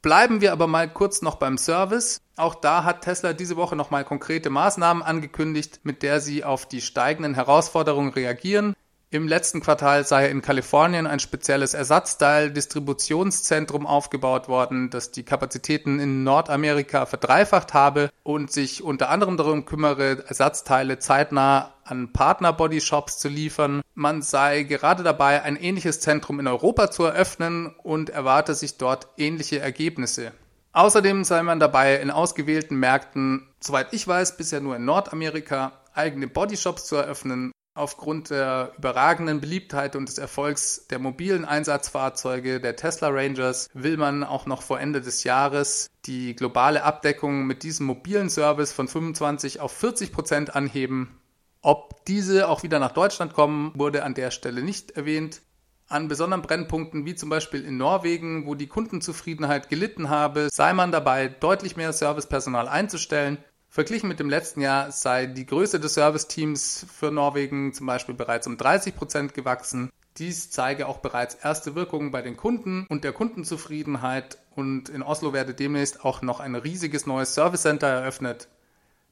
Bleiben 0.00 0.40
wir 0.40 0.52
aber 0.52 0.68
mal 0.68 0.88
kurz 0.88 1.22
noch 1.22 1.34
beim 1.36 1.58
Service. 1.58 2.22
Auch 2.36 2.54
da 2.54 2.84
hat 2.84 3.02
Tesla 3.02 3.32
diese 3.32 3.56
Woche 3.56 3.74
nochmal 3.76 4.04
konkrete 4.04 4.48
Maßnahmen 4.48 5.02
angekündigt, 5.02 5.80
mit 5.82 6.02
der 6.04 6.20
sie 6.20 6.44
auf 6.44 6.66
die 6.66 6.80
steigenden 6.80 7.34
Herausforderungen 7.34 8.12
reagieren. 8.12 8.74
Im 9.12 9.26
letzten 9.26 9.60
Quartal 9.60 10.06
sei 10.06 10.30
in 10.30 10.40
Kalifornien 10.40 11.08
ein 11.08 11.18
spezielles 11.18 11.74
Ersatzteil-Distributionszentrum 11.74 13.84
aufgebaut 13.84 14.46
worden, 14.46 14.88
das 14.88 15.10
die 15.10 15.24
Kapazitäten 15.24 15.98
in 15.98 16.22
Nordamerika 16.22 17.06
verdreifacht 17.06 17.74
habe 17.74 18.10
und 18.22 18.52
sich 18.52 18.84
unter 18.84 19.10
anderem 19.10 19.36
darum 19.36 19.64
kümmere, 19.64 20.22
Ersatzteile 20.28 21.00
zeitnah 21.00 21.74
an 21.82 22.12
Partner-Bodyshops 22.12 23.18
zu 23.18 23.28
liefern. 23.28 23.80
Man 23.96 24.22
sei 24.22 24.62
gerade 24.62 25.02
dabei, 25.02 25.42
ein 25.42 25.56
ähnliches 25.56 25.98
Zentrum 25.98 26.38
in 26.38 26.46
Europa 26.46 26.92
zu 26.92 27.02
eröffnen 27.02 27.74
und 27.82 28.10
erwarte 28.10 28.54
sich 28.54 28.78
dort 28.78 29.08
ähnliche 29.16 29.58
Ergebnisse. 29.58 30.30
Außerdem 30.72 31.24
sei 31.24 31.42
man 31.42 31.58
dabei, 31.58 31.96
in 31.96 32.12
ausgewählten 32.12 32.76
Märkten, 32.76 33.48
soweit 33.58 33.88
ich 33.90 34.06
weiß, 34.06 34.36
bisher 34.36 34.60
nur 34.60 34.76
in 34.76 34.84
Nordamerika, 34.84 35.72
eigene 35.94 36.28
Bodyshops 36.28 36.84
zu 36.84 36.94
eröffnen 36.94 37.50
Aufgrund 37.74 38.30
der 38.30 38.72
überragenden 38.78 39.40
Beliebtheit 39.40 39.94
und 39.94 40.08
des 40.08 40.18
Erfolgs 40.18 40.88
der 40.88 40.98
mobilen 40.98 41.44
Einsatzfahrzeuge 41.44 42.60
der 42.60 42.74
Tesla 42.74 43.08
Rangers 43.10 43.68
will 43.74 43.96
man 43.96 44.24
auch 44.24 44.44
noch 44.46 44.62
vor 44.62 44.80
Ende 44.80 45.00
des 45.00 45.22
Jahres 45.22 45.88
die 46.04 46.34
globale 46.34 46.82
Abdeckung 46.82 47.46
mit 47.46 47.62
diesem 47.62 47.86
mobilen 47.86 48.28
Service 48.28 48.72
von 48.72 48.88
25 48.88 49.60
auf 49.60 49.70
40 49.72 50.10
Prozent 50.10 50.56
anheben. 50.56 51.20
Ob 51.62 52.04
diese 52.06 52.48
auch 52.48 52.64
wieder 52.64 52.80
nach 52.80 52.92
Deutschland 52.92 53.34
kommen, 53.34 53.72
wurde 53.76 54.02
an 54.02 54.14
der 54.14 54.32
Stelle 54.32 54.62
nicht 54.62 54.92
erwähnt. 54.92 55.40
An 55.86 56.08
besonderen 56.08 56.42
Brennpunkten 56.42 57.06
wie 57.06 57.14
zum 57.14 57.30
Beispiel 57.30 57.64
in 57.64 57.76
Norwegen, 57.76 58.46
wo 58.46 58.56
die 58.56 58.68
Kundenzufriedenheit 58.68 59.68
gelitten 59.68 60.08
habe, 60.08 60.48
sei 60.50 60.72
man 60.72 60.90
dabei, 60.90 61.28
deutlich 61.28 61.76
mehr 61.76 61.92
Servicepersonal 61.92 62.66
einzustellen 62.66 63.38
Verglichen 63.72 64.08
mit 64.08 64.18
dem 64.18 64.28
letzten 64.28 64.60
Jahr 64.60 64.90
sei 64.90 65.26
die 65.26 65.46
Größe 65.46 65.78
des 65.78 65.94
Serviceteams 65.94 66.86
für 66.92 67.12
Norwegen 67.12 67.72
zum 67.72 67.86
Beispiel 67.86 68.16
bereits 68.16 68.48
um 68.48 68.56
30 68.56 68.96
Prozent 68.96 69.32
gewachsen. 69.32 69.90
Dies 70.18 70.50
zeige 70.50 70.88
auch 70.88 70.98
bereits 70.98 71.36
erste 71.36 71.76
Wirkungen 71.76 72.10
bei 72.10 72.20
den 72.20 72.36
Kunden 72.36 72.84
und 72.88 73.04
der 73.04 73.12
Kundenzufriedenheit 73.12 74.38
und 74.56 74.88
in 74.88 75.02
Oslo 75.02 75.32
werde 75.32 75.54
demnächst 75.54 76.04
auch 76.04 76.20
noch 76.20 76.40
ein 76.40 76.56
riesiges 76.56 77.06
neues 77.06 77.32
Service 77.34 77.62
Center 77.62 77.86
eröffnet. 77.86 78.48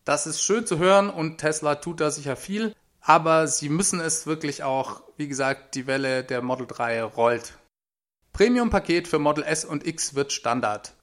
Das 0.04 0.26
ist 0.26 0.42
schön 0.42 0.66
zu 0.66 0.78
hören 0.78 1.08
und 1.08 1.38
Tesla 1.38 1.76
tut 1.76 2.00
da 2.00 2.10
sicher 2.10 2.34
viel, 2.34 2.74
aber 3.00 3.46
sie 3.46 3.68
müssen 3.68 4.00
es 4.00 4.26
wirklich 4.26 4.64
auch, 4.64 5.02
wie 5.16 5.28
gesagt, 5.28 5.76
die 5.76 5.86
Welle 5.86 6.24
der 6.24 6.42
Model 6.42 6.66
3 6.66 7.04
rollt. 7.04 7.52
Premium-Paket 8.32 9.06
für 9.06 9.20
Model 9.20 9.44
S 9.44 9.64
und 9.64 9.86
X 9.86 10.16
wird 10.16 10.32
Standard. 10.32 10.94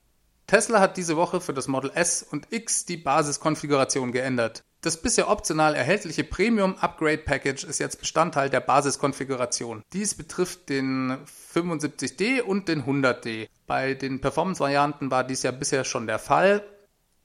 Tesla 0.48 0.80
hat 0.80 0.98
diese 0.98 1.18
Woche 1.18 1.42
für 1.42 1.54
das 1.54 1.68
Model 1.68 1.92
S 1.96 2.22
und 2.22 2.52
X 2.52 2.86
die 2.86 2.98
Basiskonfiguration 2.98 4.12
geändert. 4.12 4.64
Das 4.82 5.02
bisher 5.02 5.32
optional 5.32 5.74
erhältliche 5.74 6.24
Premium 6.24 6.75
Upgrade 6.78 7.18
Package 7.18 7.64
ist 7.64 7.80
jetzt 7.80 8.00
Bestandteil 8.00 8.52
der 8.52 8.60
Basiskonfiguration. 8.60 9.82
Dies 9.94 10.14
betrifft 10.14 10.70
den 10.70 11.18
75D 11.52 12.44
und 12.44 12.68
den 12.68 12.84
100D. 12.84 13.48
Bei 13.66 13.96
den 13.96 14.22
Performance-Varianten 14.22 15.10
war 15.10 15.24
dies 15.24 15.42
ja 15.42 15.50
bisher 15.50 15.84
schon 15.84 16.06
der 16.06 16.20
Fall. 16.20 16.64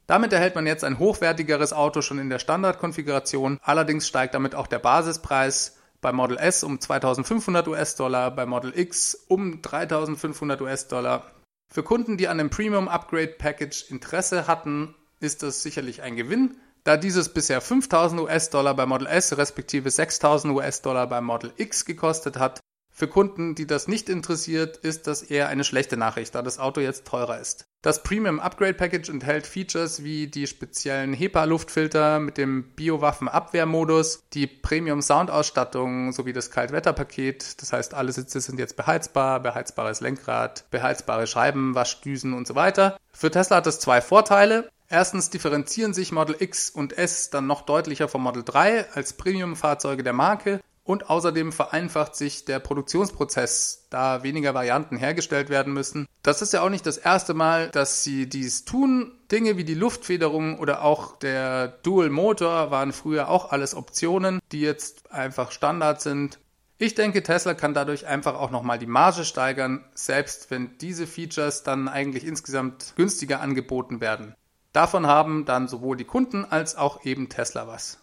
Damit 0.07 0.33
erhält 0.33 0.55
man 0.55 0.67
jetzt 0.67 0.83
ein 0.83 0.99
hochwertigeres 0.99 1.75
Auto 1.75 2.00
schon 2.00 2.19
in 2.19 2.31
der 2.31 2.39
Standardkonfiguration. 2.39 3.59
Allerdings 3.62 4.09
steigt 4.09 4.35
damit 4.35 4.55
auch 4.55 4.67
der 4.67 4.79
Basispreis 4.79 5.77
bei 6.00 6.12
Model 6.12 6.39
S 6.39 6.65
um 6.65 6.81
2500 6.81 7.69
US-Dollar, 7.69 8.31
bei 8.31 8.47
Model 8.47 8.73
X 8.75 9.27
um 9.29 9.61
3500 9.61 10.62
US-Dollar 10.62 11.31
für 11.73 11.83
Kunden, 11.85 12.17
die 12.17 12.27
an 12.27 12.41
einem 12.41 12.50
Premium 12.50 12.89
Upgrade 12.89 13.35
Package 13.39 13.91
Interesse 13.91 14.47
hatten, 14.47 14.95
ist 15.21 15.43
das 15.43 15.62
sicherlich 15.62 16.03
ein 16.03 16.17
Gewinn, 16.17 16.57
da 16.83 16.97
dieses 16.97 17.29
bisher 17.29 17.61
5000 17.61 18.23
US-Dollar 18.23 18.75
bei 18.75 18.87
Model 18.87 19.07
S 19.07 19.37
respektive 19.37 19.91
6000 19.91 20.55
US-Dollar 20.55 21.07
bei 21.07 21.21
Model 21.21 21.53
X 21.57 21.85
gekostet 21.85 22.39
hat. 22.39 22.61
Für 23.00 23.09
Kunden, 23.09 23.54
die 23.54 23.66
das 23.66 23.88
nicht 23.88 24.11
interessiert, 24.11 24.76
ist 24.76 25.07
das 25.07 25.23
eher 25.23 25.49
eine 25.49 25.64
schlechte 25.64 25.97
Nachricht, 25.97 26.35
da 26.35 26.42
das 26.42 26.59
Auto 26.59 26.83
jetzt 26.83 27.07
teurer 27.07 27.40
ist. 27.40 27.64
Das 27.80 28.02
Premium 28.02 28.40
Upgrade 28.40 28.75
Package 28.75 29.09
enthält 29.09 29.47
Features 29.47 30.04
wie 30.04 30.26
die 30.26 30.47
speziellen 30.47 31.14
HEPA-Luftfilter 31.14 32.21
mit 32.21 32.37
dem 32.37 32.75
Biowaffenabwehrmodus, 32.76 34.25
die 34.35 34.47
Premium 34.47 35.00
Soundausstattung 35.00 36.12
sowie 36.12 36.35
das 36.35 36.50
Kaltwetterpaket. 36.50 37.62
Das 37.62 37.73
heißt, 37.73 37.95
alle 37.95 38.12
Sitze 38.12 38.38
sind 38.42 38.59
jetzt 38.59 38.76
beheizbar, 38.76 39.40
beheizbares 39.40 40.02
Lenkrad, 40.02 40.66
beheizbare 40.71 41.26
Scheiben, 41.26 41.75
Waschdüsen 41.75 42.35
und 42.35 42.47
so 42.47 42.54
weiter. 42.54 42.99
Für 43.14 43.30
Tesla 43.30 43.57
hat 43.57 43.66
es 43.66 43.80
zwei 43.80 44.02
Vorteile. 44.02 44.69
Erstens 44.90 45.30
differenzieren 45.30 45.95
sich 45.95 46.12
Model 46.12 46.37
X 46.38 46.69
und 46.69 46.99
S 46.99 47.30
dann 47.30 47.47
noch 47.47 47.62
deutlicher 47.62 48.09
vom 48.09 48.25
Model 48.25 48.42
3 48.45 48.90
als 48.92 49.14
Premium-Fahrzeuge 49.14 50.02
der 50.02 50.12
Marke. 50.12 50.61
Und 50.83 51.11
außerdem 51.11 51.53
vereinfacht 51.53 52.17
sich 52.17 52.45
der 52.45 52.59
Produktionsprozess, 52.59 53.87
da 53.91 54.23
weniger 54.23 54.55
Varianten 54.55 54.97
hergestellt 54.97 55.51
werden 55.51 55.73
müssen. 55.73 56.07
Das 56.23 56.43
ist 56.43 56.53
ja 56.53 56.63
auch 56.63 56.71
nicht 56.71 56.87
das 56.87 56.97
erste 56.97 57.35
Mal, 57.35 57.69
dass 57.71 58.03
sie 58.03 58.29
dies 58.29 58.65
tun. 58.65 59.13
Dinge 59.31 59.57
wie 59.57 59.65
die 59.65 59.75
Luftfederung 59.75 60.59
oder 60.59 60.83
auch 60.83 61.17
der 61.19 61.69
Dual 61.69 62.11
Motor 62.11 62.71
waren 62.71 62.93
früher 62.93 63.29
auch 63.29 63.53
alles 63.53 63.75
Optionen, 63.75 64.41
die 64.53 64.61
jetzt 64.61 65.13
einfach 65.13 65.53
Standard 65.53 66.01
sind. 66.01 66.41
Ich 66.83 66.95
denke, 66.95 67.23
Tesla 67.23 67.53
kann 67.53 67.75
dadurch 67.75 68.07
einfach 68.07 68.35
auch 68.35 68.51
nochmal 68.51 68.79
die 68.79 68.87
Marge 68.87 69.27
steigern, 69.27 69.85
selbst 69.95 70.51
wenn 70.51 70.79
diese 70.79 71.07
Features 71.07 71.63
dann 71.63 71.89
eigentlich 71.89 72.25
insgesamt 72.25 72.95
günstiger 72.97 73.43
angeboten 73.43 74.01
werden. 74.01 74.35
Davon 74.73 75.07
haben 75.07 75.45
dann 75.45 75.69
sowohl 75.69 75.99
die 75.99 76.05
Kunden 76.05 76.45
als 76.47 76.77
auch 76.77 77.05
eben 77.05 77.29
Tesla 77.29 77.69
was. 77.69 78.00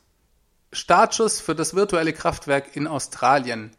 Startschuss 0.72 1.40
für 1.40 1.56
das 1.56 1.76
virtuelle 1.76 2.14
Kraftwerk 2.14 2.76
in 2.76 2.88
Australien. 2.88 3.72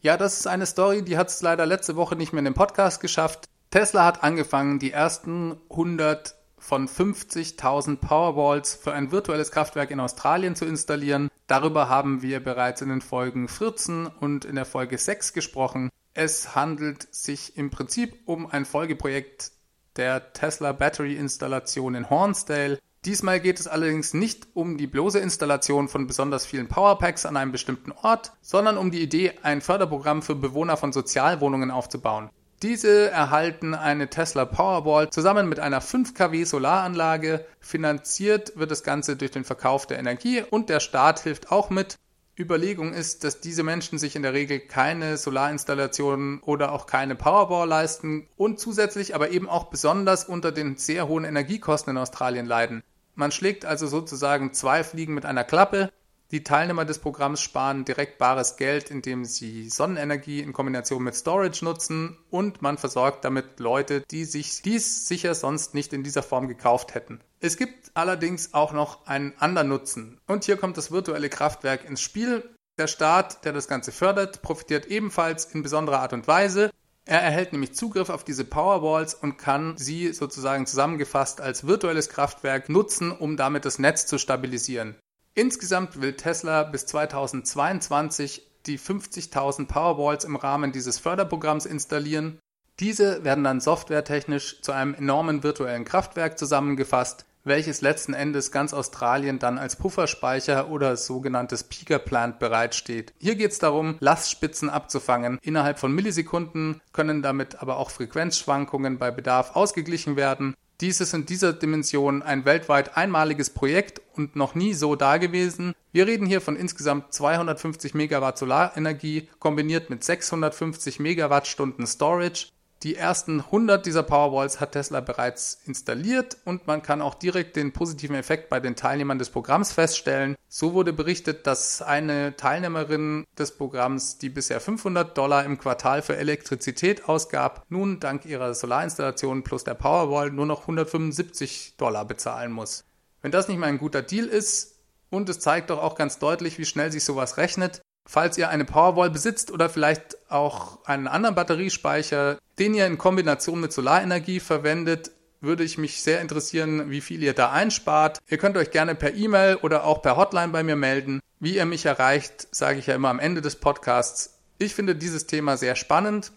Ja, 0.00 0.16
das 0.16 0.38
ist 0.38 0.46
eine 0.46 0.66
Story, 0.66 1.02
die 1.02 1.16
hat 1.16 1.28
es 1.28 1.40
leider 1.40 1.64
letzte 1.64 1.96
Woche 1.96 2.16
nicht 2.16 2.32
mehr 2.32 2.40
in 2.40 2.44
den 2.44 2.54
Podcast 2.54 3.00
geschafft. 3.00 3.48
Tesla 3.70 4.04
hat 4.04 4.22
angefangen, 4.22 4.78
die 4.78 4.92
ersten 4.92 5.56
100 5.70 6.36
von 6.58 6.88
50.000 6.88 7.96
Powerwalls 7.96 8.74
für 8.74 8.92
ein 8.92 9.12
virtuelles 9.12 9.50
Kraftwerk 9.50 9.90
in 9.90 10.00
Australien 10.00 10.54
zu 10.54 10.64
installieren. 10.64 11.28
Darüber 11.46 11.88
haben 11.88 12.22
wir 12.22 12.42
bereits 12.42 12.82
in 12.82 12.88
den 12.88 13.02
Folgen 13.02 13.48
14 13.48 14.06
und 14.06 14.44
in 14.44 14.54
der 14.54 14.64
Folge 14.64 14.96
6 14.96 15.32
gesprochen. 15.32 15.90
Es 16.14 16.54
handelt 16.54 17.12
sich 17.14 17.56
im 17.56 17.70
Prinzip 17.70 18.16
um 18.26 18.46
ein 18.50 18.64
Folgeprojekt 18.64 19.52
der 19.96 20.32
Tesla 20.32 20.72
Battery 20.72 21.16
Installation 21.16 21.94
in 21.94 22.08
Hornsdale. 22.08 22.78
Diesmal 23.04 23.38
geht 23.38 23.60
es 23.60 23.66
allerdings 23.66 24.14
nicht 24.14 24.46
um 24.54 24.78
die 24.78 24.86
bloße 24.86 25.18
Installation 25.18 25.88
von 25.88 26.06
besonders 26.06 26.46
vielen 26.46 26.68
Powerpacks 26.68 27.26
an 27.26 27.36
einem 27.36 27.52
bestimmten 27.52 27.92
Ort, 27.92 28.32
sondern 28.40 28.78
um 28.78 28.90
die 28.90 29.02
Idee, 29.02 29.32
ein 29.42 29.60
Förderprogramm 29.60 30.22
für 30.22 30.34
Bewohner 30.34 30.78
von 30.78 30.90
Sozialwohnungen 30.90 31.70
aufzubauen. 31.70 32.30
Diese 32.62 33.10
erhalten 33.10 33.74
eine 33.74 34.08
Tesla 34.08 34.46
Powerwall 34.46 35.10
zusammen 35.10 35.50
mit 35.50 35.60
einer 35.60 35.82
5 35.82 36.14
kW 36.14 36.44
Solaranlage. 36.44 37.44
Finanziert 37.60 38.56
wird 38.56 38.70
das 38.70 38.82
Ganze 38.82 39.16
durch 39.16 39.32
den 39.32 39.44
Verkauf 39.44 39.86
der 39.86 39.98
Energie 39.98 40.40
und 40.40 40.70
der 40.70 40.80
Staat 40.80 41.20
hilft 41.20 41.52
auch 41.52 41.68
mit. 41.68 41.98
Überlegung 42.38 42.94
ist, 42.94 43.22
dass 43.22 43.40
diese 43.40 43.62
Menschen 43.62 43.98
sich 43.98 44.16
in 44.16 44.22
der 44.22 44.32
Regel 44.32 44.60
keine 44.60 45.18
Solarinstallationen 45.18 46.40
oder 46.40 46.72
auch 46.72 46.86
keine 46.86 47.16
Powerwall 47.16 47.68
leisten 47.68 48.28
und 48.38 48.58
zusätzlich 48.58 49.14
aber 49.14 49.28
eben 49.28 49.48
auch 49.48 49.64
besonders 49.64 50.24
unter 50.24 50.50
den 50.50 50.78
sehr 50.78 51.06
hohen 51.06 51.24
Energiekosten 51.24 51.90
in 51.90 51.98
Australien 51.98 52.46
leiden. 52.46 52.82
Man 53.14 53.32
schlägt 53.32 53.64
also 53.64 53.86
sozusagen 53.86 54.52
zwei 54.52 54.84
Fliegen 54.84 55.14
mit 55.14 55.24
einer 55.24 55.44
Klappe. 55.44 55.90
Die 56.30 56.42
Teilnehmer 56.42 56.84
des 56.84 56.98
Programms 56.98 57.40
sparen 57.40 57.84
direkt 57.84 58.18
bares 58.18 58.56
Geld, 58.56 58.90
indem 58.90 59.24
sie 59.24 59.68
Sonnenenergie 59.68 60.40
in 60.40 60.52
Kombination 60.52 61.04
mit 61.04 61.14
Storage 61.14 61.64
nutzen 61.64 62.18
und 62.30 62.60
man 62.60 62.78
versorgt 62.78 63.24
damit 63.24 63.60
Leute, 63.60 64.00
die 64.10 64.24
sich 64.24 64.62
dies 64.62 65.06
sicher 65.06 65.34
sonst 65.34 65.74
nicht 65.74 65.92
in 65.92 66.02
dieser 66.02 66.22
Form 66.22 66.48
gekauft 66.48 66.94
hätten. 66.94 67.20
Es 67.40 67.56
gibt 67.56 67.92
allerdings 67.94 68.52
auch 68.52 68.72
noch 68.72 69.06
einen 69.06 69.34
anderen 69.38 69.68
Nutzen 69.68 70.18
und 70.26 70.44
hier 70.44 70.56
kommt 70.56 70.76
das 70.76 70.90
virtuelle 70.90 71.28
Kraftwerk 71.28 71.84
ins 71.84 72.00
Spiel. 72.00 72.42
Der 72.78 72.88
Staat, 72.88 73.44
der 73.44 73.52
das 73.52 73.68
Ganze 73.68 73.92
fördert, 73.92 74.42
profitiert 74.42 74.86
ebenfalls 74.86 75.44
in 75.44 75.62
besonderer 75.62 76.00
Art 76.00 76.14
und 76.14 76.26
Weise. 76.26 76.70
Er 77.06 77.20
erhält 77.20 77.52
nämlich 77.52 77.74
Zugriff 77.74 78.08
auf 78.08 78.24
diese 78.24 78.44
Powerwalls 78.44 79.14
und 79.14 79.36
kann 79.36 79.76
sie 79.76 80.12
sozusagen 80.12 80.66
zusammengefasst 80.66 81.40
als 81.40 81.66
virtuelles 81.66 82.08
Kraftwerk 82.08 82.70
nutzen, 82.70 83.12
um 83.12 83.36
damit 83.36 83.66
das 83.66 83.78
Netz 83.78 84.06
zu 84.06 84.18
stabilisieren. 84.18 84.96
Insgesamt 85.34 86.00
will 86.00 86.14
Tesla 86.14 86.62
bis 86.62 86.86
2022 86.86 88.50
die 88.66 88.78
50.000 88.78 89.66
Powerwalls 89.66 90.24
im 90.24 90.36
Rahmen 90.36 90.72
dieses 90.72 90.98
Förderprogramms 90.98 91.66
installieren. 91.66 92.38
Diese 92.80 93.22
werden 93.22 93.44
dann 93.44 93.60
softwaretechnisch 93.60 94.62
zu 94.62 94.72
einem 94.72 94.94
enormen 94.94 95.42
virtuellen 95.42 95.84
Kraftwerk 95.84 96.38
zusammengefasst, 96.38 97.26
welches 97.44 97.80
letzten 97.80 98.14
Endes 98.14 98.50
ganz 98.50 98.74
Australien 98.74 99.38
dann 99.38 99.58
als 99.58 99.76
Pufferspeicher 99.76 100.70
oder 100.70 100.96
sogenanntes 100.96 101.64
Peaker 101.64 101.98
Plant 101.98 102.38
bereitsteht. 102.38 103.12
Hier 103.18 103.36
geht 103.36 103.52
es 103.52 103.58
darum, 103.58 103.96
Lastspitzen 104.00 104.70
abzufangen. 104.70 105.38
Innerhalb 105.42 105.78
von 105.78 105.92
Millisekunden 105.94 106.80
können 106.92 107.22
damit 107.22 107.60
aber 107.60 107.76
auch 107.78 107.90
Frequenzschwankungen 107.90 108.98
bei 108.98 109.10
Bedarf 109.10 109.54
ausgeglichen 109.54 110.16
werden. 110.16 110.54
Dies 110.80 111.00
ist 111.00 111.14
in 111.14 111.24
dieser 111.24 111.52
Dimension 111.52 112.22
ein 112.22 112.44
weltweit 112.44 112.96
einmaliges 112.96 113.50
Projekt 113.50 114.02
und 114.16 114.34
noch 114.34 114.56
nie 114.56 114.74
so 114.74 114.96
dagewesen. 114.96 115.72
Wir 115.92 116.06
reden 116.08 116.26
hier 116.26 116.40
von 116.40 116.56
insgesamt 116.56 117.12
250 117.14 117.94
Megawatt 117.94 118.38
Solarenergie 118.38 119.28
kombiniert 119.38 119.88
mit 119.88 120.02
650 120.02 120.98
Megawattstunden 120.98 121.86
Storage 121.86 122.48
die 122.84 122.96
ersten 122.96 123.40
100 123.40 123.86
dieser 123.86 124.02
Powerwalls 124.02 124.60
hat 124.60 124.72
Tesla 124.72 125.00
bereits 125.00 125.58
installiert 125.64 126.36
und 126.44 126.66
man 126.66 126.82
kann 126.82 127.00
auch 127.00 127.14
direkt 127.14 127.56
den 127.56 127.72
positiven 127.72 128.14
Effekt 128.14 128.50
bei 128.50 128.60
den 128.60 128.76
Teilnehmern 128.76 129.18
des 129.18 129.30
Programms 129.30 129.72
feststellen. 129.72 130.36
So 130.48 130.74
wurde 130.74 130.92
berichtet, 130.92 131.46
dass 131.46 131.80
eine 131.80 132.36
Teilnehmerin 132.36 133.24
des 133.38 133.56
Programms, 133.56 134.18
die 134.18 134.28
bisher 134.28 134.60
500 134.60 135.16
Dollar 135.16 135.46
im 135.46 135.58
Quartal 135.58 136.02
für 136.02 136.18
Elektrizität 136.18 137.08
ausgab, 137.08 137.64
nun 137.70 138.00
dank 138.00 138.26
ihrer 138.26 138.52
Solarinstallation 138.52 139.44
plus 139.44 139.64
der 139.64 139.74
Powerwall 139.74 140.30
nur 140.30 140.46
noch 140.46 140.60
175 140.60 141.76
Dollar 141.78 142.04
bezahlen 142.04 142.52
muss. 142.52 142.84
Wenn 143.22 143.32
das 143.32 143.48
nicht 143.48 143.58
mal 143.58 143.68
ein 143.68 143.78
guter 143.78 144.02
Deal 144.02 144.26
ist, 144.26 144.74
und 145.10 145.28
es 145.28 145.38
zeigt 145.38 145.70
doch 145.70 145.80
auch 145.80 145.94
ganz 145.94 146.18
deutlich, 146.18 146.58
wie 146.58 146.64
schnell 146.64 146.90
sich 146.92 147.04
sowas 147.04 147.36
rechnet, 147.36 147.80
Falls 148.06 148.36
ihr 148.38 148.50
eine 148.50 148.64
Powerwall 148.64 149.10
besitzt 149.10 149.50
oder 149.50 149.68
vielleicht 149.68 150.30
auch 150.30 150.84
einen 150.84 151.08
anderen 151.08 151.34
Batteriespeicher, 151.34 152.38
den 152.58 152.74
ihr 152.74 152.86
in 152.86 152.98
Kombination 152.98 153.60
mit 153.60 153.72
Solarenergie 153.72 154.40
verwendet, 154.40 155.10
würde 155.40 155.64
ich 155.64 155.78
mich 155.78 156.02
sehr 156.02 156.20
interessieren, 156.20 156.90
wie 156.90 157.00
viel 157.00 157.22
ihr 157.22 157.34
da 157.34 157.50
einspart. 157.50 158.18
Ihr 158.28 158.38
könnt 158.38 158.56
euch 158.56 158.70
gerne 158.70 158.94
per 158.94 159.14
E-Mail 159.14 159.56
oder 159.56 159.84
auch 159.84 160.02
per 160.02 160.16
Hotline 160.16 160.48
bei 160.48 160.62
mir 160.62 160.76
melden. 160.76 161.20
Wie 161.40 161.56
ihr 161.56 161.66
mich 161.66 161.86
erreicht, 161.86 162.48
sage 162.50 162.78
ich 162.78 162.86
ja 162.86 162.94
immer 162.94 163.10
am 163.10 163.18
Ende 163.18 163.42
des 163.42 163.56
Podcasts. 163.56 164.38
Ich 164.58 164.74
finde 164.74 164.94
dieses 164.94 165.26
Thema 165.26 165.56
sehr 165.56 165.76
spannend. 165.76 166.32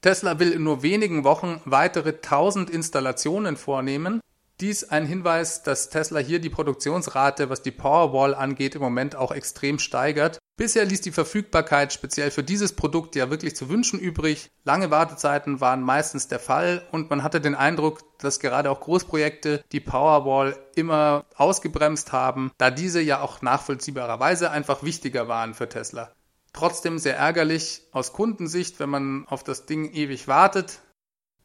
Tesla 0.00 0.38
will 0.38 0.52
in 0.52 0.62
nur 0.62 0.82
wenigen 0.82 1.24
Wochen 1.24 1.60
weitere 1.64 2.10
1000 2.10 2.70
Installationen 2.70 3.56
vornehmen. 3.56 4.20
Dies 4.60 4.84
ein 4.84 5.04
Hinweis, 5.04 5.64
dass 5.64 5.90
Tesla 5.90 6.20
hier 6.20 6.38
die 6.38 6.50
Produktionsrate, 6.50 7.50
was 7.50 7.62
die 7.62 7.72
Powerwall 7.72 8.36
angeht, 8.36 8.76
im 8.76 8.82
Moment 8.82 9.16
auch 9.16 9.32
extrem 9.32 9.80
steigert. 9.80 10.38
Bisher 10.56 10.84
ließ 10.84 11.00
die 11.00 11.10
Verfügbarkeit 11.10 11.92
speziell 11.92 12.30
für 12.30 12.44
dieses 12.44 12.74
Produkt 12.74 13.16
ja 13.16 13.28
wirklich 13.28 13.56
zu 13.56 13.68
wünschen 13.68 13.98
übrig. 13.98 14.52
Lange 14.62 14.92
Wartezeiten 14.92 15.60
waren 15.60 15.82
meistens 15.82 16.28
der 16.28 16.38
Fall 16.38 16.86
und 16.92 17.10
man 17.10 17.24
hatte 17.24 17.40
den 17.40 17.56
Eindruck, 17.56 18.02
dass 18.18 18.38
gerade 18.38 18.70
auch 18.70 18.78
Großprojekte 18.78 19.64
die 19.72 19.80
Powerwall 19.80 20.56
immer 20.76 21.24
ausgebremst 21.34 22.12
haben, 22.12 22.52
da 22.56 22.70
diese 22.70 23.00
ja 23.00 23.20
auch 23.20 23.42
nachvollziehbarerweise 23.42 24.52
einfach 24.52 24.84
wichtiger 24.84 25.26
waren 25.26 25.54
für 25.54 25.68
Tesla. 25.68 26.12
Trotzdem 26.52 27.00
sehr 27.00 27.16
ärgerlich 27.16 27.82
aus 27.90 28.12
Kundensicht, 28.12 28.78
wenn 28.78 28.90
man 28.90 29.26
auf 29.26 29.42
das 29.42 29.66
Ding 29.66 29.92
ewig 29.92 30.28
wartet. 30.28 30.78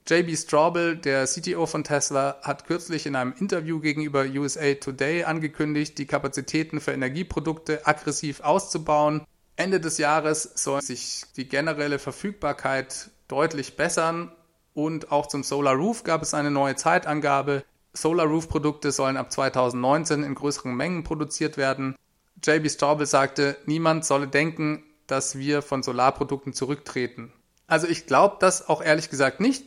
JB 0.10 0.36
Straubel, 0.36 0.98
der 0.98 1.28
CTO 1.28 1.68
von 1.68 1.84
Tesla, 1.84 2.40
hat 2.42 2.66
kürzlich 2.66 3.06
in 3.06 3.16
einem 3.16 3.32
Interview 3.38 3.80
gegenüber 3.80 4.26
USA 4.26 4.74
Today 4.74 5.24
angekündigt, 5.24 6.00
die 6.00 6.08
Kapazitäten 6.08 6.82
für 6.82 6.94
Energieprodukte 6.94 7.86
aggressiv 7.86 8.40
auszubauen. 8.40 9.24
Ende 9.56 9.80
des 9.80 10.00
Jahres 10.00 10.50
soll 10.56 10.82
sich 10.82 11.26
die 11.36 11.48
generelle 11.48 12.00
Verfügbarkeit 12.00 13.12
deutlich 13.28 13.76
bessern 13.76 14.32
und 14.74 15.12
auch 15.12 15.28
zum 15.28 15.44
Solar 15.44 15.76
Roof 15.76 16.04
gab 16.04 16.24
es 16.24 16.34
eine 16.34 16.50
neue 16.50 16.76
Zeitangabe. 16.76 17.64
Solar 17.94 18.26
Roof 18.26 18.50
Produkte 18.50 18.92
sollen 18.92 19.16
ab 19.16 19.32
2019 19.32 20.24
in 20.24 20.34
größeren 20.34 20.74
Mengen 20.74 21.04
produziert 21.04 21.56
werden. 21.56 21.96
JB 22.44 22.72
Straubel 22.72 23.06
sagte, 23.06 23.58
niemand 23.68 24.06
solle 24.06 24.28
denken, 24.28 24.82
dass 25.06 25.38
wir 25.38 25.62
von 25.62 25.84
Solarprodukten 25.84 26.54
zurücktreten. 26.54 27.32
Also 27.68 27.86
ich 27.86 28.08
glaube 28.08 28.38
das 28.40 28.68
auch 28.68 28.82
ehrlich 28.82 29.12
gesagt 29.12 29.40
nicht 29.40 29.66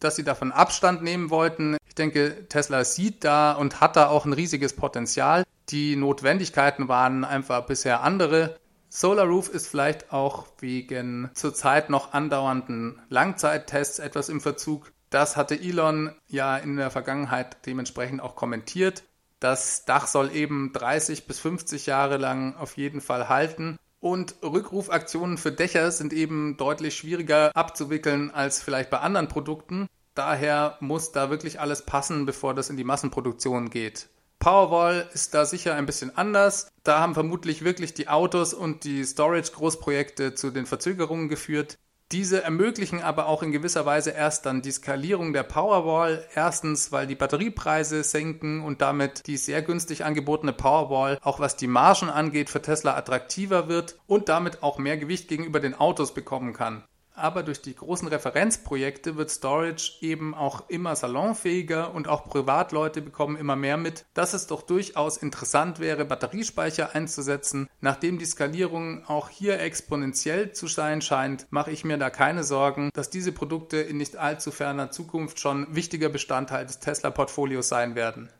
dass 0.00 0.16
sie 0.16 0.24
davon 0.24 0.52
Abstand 0.52 1.02
nehmen 1.02 1.30
wollten. 1.30 1.76
Ich 1.86 1.94
denke, 1.94 2.48
Tesla 2.48 2.84
sieht 2.84 3.24
da 3.24 3.52
und 3.52 3.80
hat 3.80 3.96
da 3.96 4.08
auch 4.08 4.24
ein 4.24 4.32
riesiges 4.32 4.74
Potenzial. 4.74 5.44
Die 5.68 5.96
Notwendigkeiten 5.96 6.88
waren 6.88 7.24
einfach 7.24 7.66
bisher 7.66 8.02
andere. 8.02 8.58
Solar 8.88 9.26
Roof 9.26 9.48
ist 9.48 9.68
vielleicht 9.68 10.12
auch 10.12 10.46
wegen 10.58 11.30
zurzeit 11.34 11.88
noch 11.88 12.12
andauernden 12.12 13.00
Langzeittests 13.08 13.98
etwas 13.98 14.28
im 14.28 14.40
Verzug. 14.40 14.92
Das 15.08 15.36
hatte 15.36 15.58
Elon 15.58 16.12
ja 16.28 16.56
in 16.56 16.76
der 16.76 16.90
Vergangenheit 16.90 17.64
dementsprechend 17.66 18.20
auch 18.20 18.34
kommentiert. 18.34 19.04
Das 19.40 19.84
Dach 19.84 20.06
soll 20.06 20.34
eben 20.34 20.72
30 20.72 21.26
bis 21.26 21.40
50 21.40 21.86
Jahre 21.86 22.16
lang 22.16 22.54
auf 22.56 22.76
jeden 22.76 23.00
Fall 23.00 23.28
halten. 23.28 23.78
Und 24.02 24.34
Rückrufaktionen 24.42 25.38
für 25.38 25.52
Dächer 25.52 25.92
sind 25.92 26.12
eben 26.12 26.56
deutlich 26.56 26.96
schwieriger 26.96 27.56
abzuwickeln 27.56 28.32
als 28.32 28.60
vielleicht 28.60 28.90
bei 28.90 28.98
anderen 28.98 29.28
Produkten. 29.28 29.86
Daher 30.16 30.76
muss 30.80 31.12
da 31.12 31.30
wirklich 31.30 31.60
alles 31.60 31.86
passen, 31.86 32.26
bevor 32.26 32.52
das 32.52 32.68
in 32.68 32.76
die 32.76 32.82
Massenproduktion 32.82 33.70
geht. 33.70 34.08
Powerwall 34.40 35.08
ist 35.14 35.34
da 35.34 35.44
sicher 35.44 35.76
ein 35.76 35.86
bisschen 35.86 36.16
anders. 36.16 36.66
Da 36.82 36.98
haben 36.98 37.14
vermutlich 37.14 37.62
wirklich 37.62 37.94
die 37.94 38.08
Autos 38.08 38.54
und 38.54 38.82
die 38.82 39.04
Storage-Großprojekte 39.04 40.34
zu 40.34 40.50
den 40.50 40.66
Verzögerungen 40.66 41.28
geführt. 41.28 41.78
Diese 42.12 42.42
ermöglichen 42.42 43.00
aber 43.00 43.26
auch 43.26 43.42
in 43.42 43.52
gewisser 43.52 43.86
Weise 43.86 44.10
erst 44.10 44.44
dann 44.44 44.60
die 44.60 44.70
Skalierung 44.70 45.32
der 45.32 45.44
Powerwall. 45.44 46.26
Erstens, 46.34 46.92
weil 46.92 47.06
die 47.06 47.14
Batteriepreise 47.14 48.04
senken 48.04 48.62
und 48.62 48.82
damit 48.82 49.26
die 49.26 49.38
sehr 49.38 49.62
günstig 49.62 50.04
angebotene 50.04 50.52
Powerwall, 50.52 51.18
auch 51.22 51.40
was 51.40 51.56
die 51.56 51.66
Margen 51.66 52.10
angeht, 52.10 52.50
für 52.50 52.60
Tesla 52.60 52.96
attraktiver 52.98 53.68
wird 53.68 53.98
und 54.06 54.28
damit 54.28 54.62
auch 54.62 54.76
mehr 54.76 54.98
Gewicht 54.98 55.28
gegenüber 55.28 55.58
den 55.58 55.74
Autos 55.74 56.12
bekommen 56.12 56.52
kann. 56.52 56.84
Aber 57.22 57.42
durch 57.42 57.62
die 57.62 57.74
großen 57.74 58.08
Referenzprojekte 58.08 59.16
wird 59.16 59.30
Storage 59.30 59.92
eben 60.00 60.34
auch 60.34 60.68
immer 60.68 60.96
salonfähiger 60.96 61.94
und 61.94 62.08
auch 62.08 62.28
Privatleute 62.28 63.00
bekommen 63.00 63.36
immer 63.36 63.56
mehr 63.56 63.76
mit, 63.76 64.04
dass 64.14 64.34
es 64.34 64.46
doch 64.48 64.62
durchaus 64.62 65.16
interessant 65.16 65.78
wäre, 65.78 66.04
Batteriespeicher 66.04 66.94
einzusetzen. 66.94 67.68
Nachdem 67.80 68.18
die 68.18 68.24
Skalierung 68.24 69.04
auch 69.06 69.28
hier 69.28 69.60
exponentiell 69.60 70.52
zu 70.52 70.66
sein 70.66 71.00
scheint, 71.00 71.46
mache 71.50 71.70
ich 71.70 71.84
mir 71.84 71.98
da 71.98 72.10
keine 72.10 72.44
Sorgen, 72.44 72.90
dass 72.94 73.10
diese 73.10 73.32
Produkte 73.32 73.76
in 73.78 73.96
nicht 73.96 74.16
allzu 74.16 74.50
ferner 74.50 74.90
Zukunft 74.90 75.38
schon 75.38 75.74
wichtiger 75.74 76.08
Bestandteil 76.08 76.66
des 76.66 76.80
Tesla-Portfolios 76.80 77.68
sein 77.68 77.94
werden. 77.94 78.30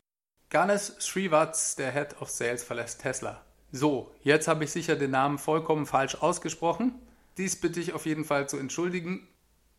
Ganesh 0.50 0.92
Srivatsa, 0.98 1.76
der 1.78 1.92
Head 1.92 2.20
of 2.20 2.28
Sales, 2.28 2.62
verlässt 2.62 3.00
Tesla. 3.00 3.40
So, 3.70 4.12
jetzt 4.22 4.48
habe 4.48 4.64
ich 4.64 4.70
sicher 4.70 4.96
den 4.96 5.12
Namen 5.12 5.38
vollkommen 5.38 5.86
falsch 5.86 6.16
ausgesprochen. 6.16 7.00
Dies 7.36 7.60
bitte 7.60 7.80
ich 7.80 7.92
auf 7.92 8.06
jeden 8.06 8.24
Fall 8.24 8.48
zu 8.48 8.58
entschuldigen. 8.58 9.28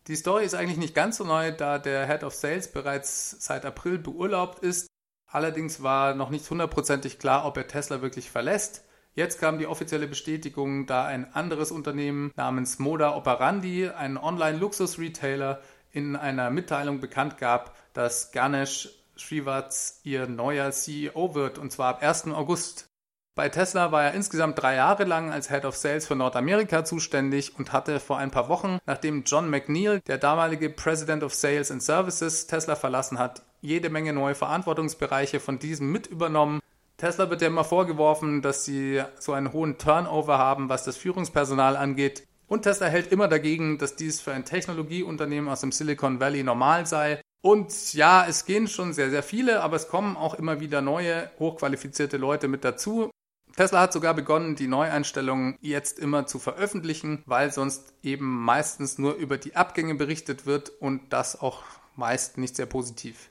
Die 0.06 0.16
Story 0.16 0.44
ist 0.44 0.54
eigentlich 0.54 0.78
nicht 0.78 0.94
ganz 0.94 1.16
so 1.16 1.24
neu, 1.24 1.52
da 1.52 1.78
der 1.78 2.06
Head 2.06 2.24
of 2.24 2.34
Sales 2.34 2.70
bereits 2.70 3.36
seit 3.40 3.64
April 3.64 3.98
beurlaubt 3.98 4.58
ist. 4.58 4.86
Allerdings 5.26 5.82
war 5.82 6.14
noch 6.14 6.30
nicht 6.30 6.48
hundertprozentig 6.48 7.18
klar, 7.18 7.46
ob 7.46 7.56
er 7.56 7.66
Tesla 7.66 8.02
wirklich 8.02 8.30
verlässt. 8.30 8.84
Jetzt 9.14 9.40
kam 9.40 9.58
die 9.58 9.66
offizielle 9.66 10.08
Bestätigung, 10.08 10.86
da 10.86 11.04
ein 11.06 11.32
anderes 11.34 11.70
Unternehmen 11.70 12.32
namens 12.36 12.78
Moda 12.78 13.16
Operandi, 13.16 13.88
ein 13.88 14.18
Online-Luxus-Retailer, 14.18 15.62
in 15.92 16.16
einer 16.16 16.50
Mitteilung 16.50 17.00
bekannt 17.00 17.38
gab, 17.38 17.76
dass 17.94 18.32
Ganesh 18.32 18.88
Srivatsa 19.16 20.00
ihr 20.02 20.26
neuer 20.26 20.72
CEO 20.72 21.36
wird, 21.36 21.58
und 21.58 21.70
zwar 21.70 21.90
ab 21.94 22.02
1. 22.02 22.26
August. 22.26 22.88
Bei 23.36 23.48
Tesla 23.48 23.90
war 23.90 24.04
er 24.04 24.14
insgesamt 24.14 24.62
drei 24.62 24.76
Jahre 24.76 25.02
lang 25.02 25.32
als 25.32 25.50
Head 25.50 25.64
of 25.64 25.76
Sales 25.76 26.06
für 26.06 26.14
Nordamerika 26.14 26.84
zuständig 26.84 27.58
und 27.58 27.72
hatte 27.72 27.98
vor 27.98 28.16
ein 28.16 28.30
paar 28.30 28.48
Wochen, 28.48 28.78
nachdem 28.86 29.24
John 29.24 29.50
McNeil, 29.50 30.00
der 30.06 30.18
damalige 30.18 30.70
President 30.70 31.24
of 31.24 31.34
Sales 31.34 31.72
and 31.72 31.82
Services, 31.82 32.46
Tesla 32.46 32.76
verlassen 32.76 33.18
hat, 33.18 33.42
jede 33.60 33.90
Menge 33.90 34.12
neue 34.12 34.36
Verantwortungsbereiche 34.36 35.40
von 35.40 35.58
diesem 35.58 35.90
mit 35.90 36.06
übernommen. 36.06 36.60
Tesla 36.96 37.28
wird 37.28 37.42
ja 37.42 37.48
immer 37.48 37.64
vorgeworfen, 37.64 38.40
dass 38.40 38.64
sie 38.64 39.02
so 39.18 39.32
einen 39.32 39.52
hohen 39.52 39.78
Turnover 39.78 40.38
haben, 40.38 40.68
was 40.68 40.84
das 40.84 40.96
Führungspersonal 40.96 41.76
angeht. 41.76 42.28
Und 42.46 42.62
Tesla 42.62 42.86
hält 42.86 43.10
immer 43.10 43.26
dagegen, 43.26 43.78
dass 43.78 43.96
dies 43.96 44.20
für 44.20 44.32
ein 44.32 44.44
Technologieunternehmen 44.44 45.50
aus 45.50 45.60
dem 45.60 45.72
Silicon 45.72 46.20
Valley 46.20 46.44
normal 46.44 46.86
sei. 46.86 47.20
Und 47.42 47.94
ja, 47.94 48.24
es 48.28 48.46
gehen 48.46 48.68
schon 48.68 48.92
sehr, 48.92 49.10
sehr 49.10 49.22
viele, 49.22 49.60
aber 49.62 49.74
es 49.74 49.88
kommen 49.88 50.16
auch 50.16 50.34
immer 50.34 50.60
wieder 50.60 50.80
neue, 50.80 51.30
hochqualifizierte 51.40 52.16
Leute 52.16 52.46
mit 52.46 52.64
dazu. 52.64 53.10
Tesla 53.56 53.82
hat 53.82 53.92
sogar 53.92 54.14
begonnen, 54.14 54.56
die 54.56 54.66
Neueinstellungen 54.66 55.56
jetzt 55.60 55.98
immer 55.98 56.26
zu 56.26 56.38
veröffentlichen, 56.38 57.22
weil 57.26 57.52
sonst 57.52 57.94
eben 58.02 58.42
meistens 58.44 58.98
nur 58.98 59.14
über 59.14 59.38
die 59.38 59.54
Abgänge 59.54 59.94
berichtet 59.94 60.44
wird 60.44 60.70
und 60.80 61.12
das 61.12 61.40
auch 61.40 61.62
meist 61.94 62.38
nicht 62.38 62.56
sehr 62.56 62.66
positiv. 62.66 63.30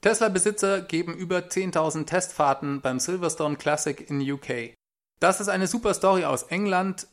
Tesla-Besitzer 0.00 0.82
geben 0.82 1.14
über 1.14 1.38
10.000 1.38 2.06
Testfahrten 2.06 2.80
beim 2.80 2.98
Silverstone 3.00 3.56
Classic 3.56 4.08
in 4.10 4.20
UK. 4.20 4.74
Das 5.20 5.40
ist 5.40 5.48
eine 5.48 5.66
super 5.66 5.94
Story 5.94 6.24
aus 6.24 6.44
England. 6.44 7.06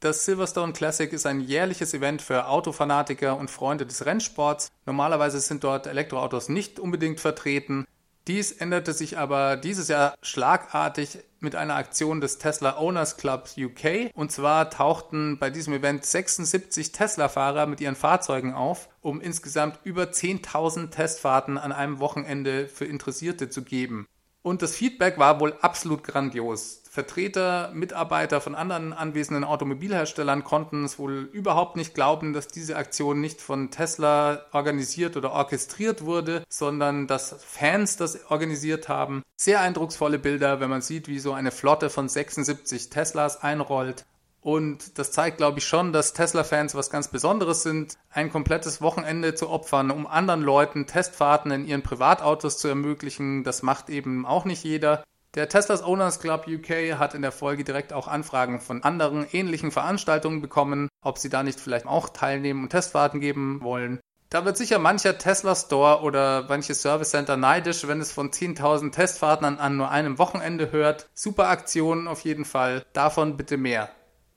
Das 0.00 0.24
Silverstone 0.24 0.72
Classic 0.72 1.12
ist 1.12 1.26
ein 1.26 1.40
jährliches 1.40 1.94
Event 1.94 2.22
für 2.22 2.48
Autofanatiker 2.48 3.36
und 3.36 3.50
Freunde 3.50 3.86
des 3.86 4.04
Rennsports. 4.04 4.68
Normalerweise 4.86 5.38
sind 5.38 5.62
dort 5.62 5.86
Elektroautos 5.86 6.48
nicht 6.48 6.80
unbedingt 6.80 7.20
vertreten. 7.20 7.84
Dies 8.28 8.52
änderte 8.52 8.92
sich 8.92 9.18
aber 9.18 9.56
dieses 9.56 9.88
Jahr 9.88 10.14
schlagartig 10.22 11.18
mit 11.40 11.56
einer 11.56 11.74
Aktion 11.74 12.20
des 12.20 12.38
Tesla 12.38 12.78
Owners 12.78 13.16
Clubs 13.16 13.56
UK. 13.58 14.12
Und 14.14 14.30
zwar 14.30 14.70
tauchten 14.70 15.38
bei 15.38 15.50
diesem 15.50 15.74
Event 15.74 16.04
76 16.04 16.92
Tesla-Fahrer 16.92 17.66
mit 17.66 17.80
ihren 17.80 17.96
Fahrzeugen 17.96 18.54
auf, 18.54 18.88
um 19.00 19.20
insgesamt 19.20 19.80
über 19.82 20.04
10.000 20.04 20.90
Testfahrten 20.90 21.58
an 21.58 21.72
einem 21.72 21.98
Wochenende 21.98 22.68
für 22.68 22.84
Interessierte 22.84 23.50
zu 23.50 23.62
geben. 23.62 24.06
Und 24.42 24.62
das 24.62 24.76
Feedback 24.76 25.18
war 25.18 25.40
wohl 25.40 25.54
absolut 25.60 26.04
grandios. 26.04 26.81
Vertreter, 26.94 27.70
Mitarbeiter 27.72 28.42
von 28.42 28.54
anderen 28.54 28.92
anwesenden 28.92 29.44
Automobilherstellern 29.44 30.44
konnten 30.44 30.84
es 30.84 30.98
wohl 30.98 31.30
überhaupt 31.32 31.74
nicht 31.74 31.94
glauben, 31.94 32.34
dass 32.34 32.48
diese 32.48 32.76
Aktion 32.76 33.18
nicht 33.18 33.40
von 33.40 33.70
Tesla 33.70 34.42
organisiert 34.52 35.16
oder 35.16 35.32
orchestriert 35.32 36.04
wurde, 36.04 36.44
sondern 36.50 37.06
dass 37.06 37.34
Fans 37.46 37.96
das 37.96 38.30
organisiert 38.30 38.90
haben. 38.90 39.22
Sehr 39.36 39.62
eindrucksvolle 39.62 40.18
Bilder, 40.18 40.60
wenn 40.60 40.68
man 40.68 40.82
sieht, 40.82 41.08
wie 41.08 41.18
so 41.18 41.32
eine 41.32 41.50
Flotte 41.50 41.88
von 41.88 42.10
76 42.10 42.90
Teslas 42.90 43.42
einrollt. 43.42 44.04
Und 44.42 44.98
das 44.98 45.12
zeigt, 45.12 45.38
glaube 45.38 45.60
ich, 45.60 45.64
schon, 45.66 45.94
dass 45.94 46.12
Tesla-Fans 46.12 46.74
was 46.74 46.90
ganz 46.90 47.08
Besonderes 47.08 47.62
sind, 47.62 47.96
ein 48.10 48.30
komplettes 48.30 48.82
Wochenende 48.82 49.34
zu 49.34 49.48
opfern, 49.48 49.90
um 49.90 50.06
anderen 50.06 50.42
Leuten 50.42 50.86
Testfahrten 50.86 51.52
in 51.52 51.66
ihren 51.66 51.82
Privatautos 51.82 52.58
zu 52.58 52.68
ermöglichen. 52.68 53.44
Das 53.44 53.62
macht 53.62 53.88
eben 53.88 54.26
auch 54.26 54.44
nicht 54.44 54.62
jeder. 54.62 55.04
Der 55.34 55.48
Teslas 55.48 55.82
Owners 55.82 56.20
Club 56.20 56.46
UK 56.46 56.98
hat 56.98 57.14
in 57.14 57.22
der 57.22 57.32
Folge 57.32 57.64
direkt 57.64 57.94
auch 57.94 58.06
Anfragen 58.06 58.60
von 58.60 58.82
anderen 58.82 59.26
ähnlichen 59.32 59.70
Veranstaltungen 59.70 60.42
bekommen, 60.42 60.90
ob 61.00 61.16
sie 61.16 61.30
da 61.30 61.42
nicht 61.42 61.58
vielleicht 61.58 61.86
auch 61.86 62.10
teilnehmen 62.10 62.64
und 62.64 62.68
Testfahrten 62.68 63.18
geben 63.18 63.62
wollen. 63.62 63.98
Da 64.28 64.44
wird 64.44 64.58
sicher 64.58 64.78
mancher 64.78 65.16
Tesla 65.16 65.54
Store 65.54 66.02
oder 66.02 66.44
manches 66.50 66.82
Service 66.82 67.10
Center 67.10 67.38
neidisch, 67.38 67.88
wenn 67.88 68.00
es 68.02 68.12
von 68.12 68.30
10.000 68.30 68.92
Testfahrten 68.92 69.58
an 69.58 69.76
nur 69.78 69.90
einem 69.90 70.18
Wochenende 70.18 70.70
hört. 70.70 71.08
Super 71.14 71.48
Aktionen 71.48 72.08
auf 72.08 72.20
jeden 72.20 72.44
Fall. 72.44 72.84
Davon 72.92 73.38
bitte 73.38 73.56
mehr. 73.56 73.88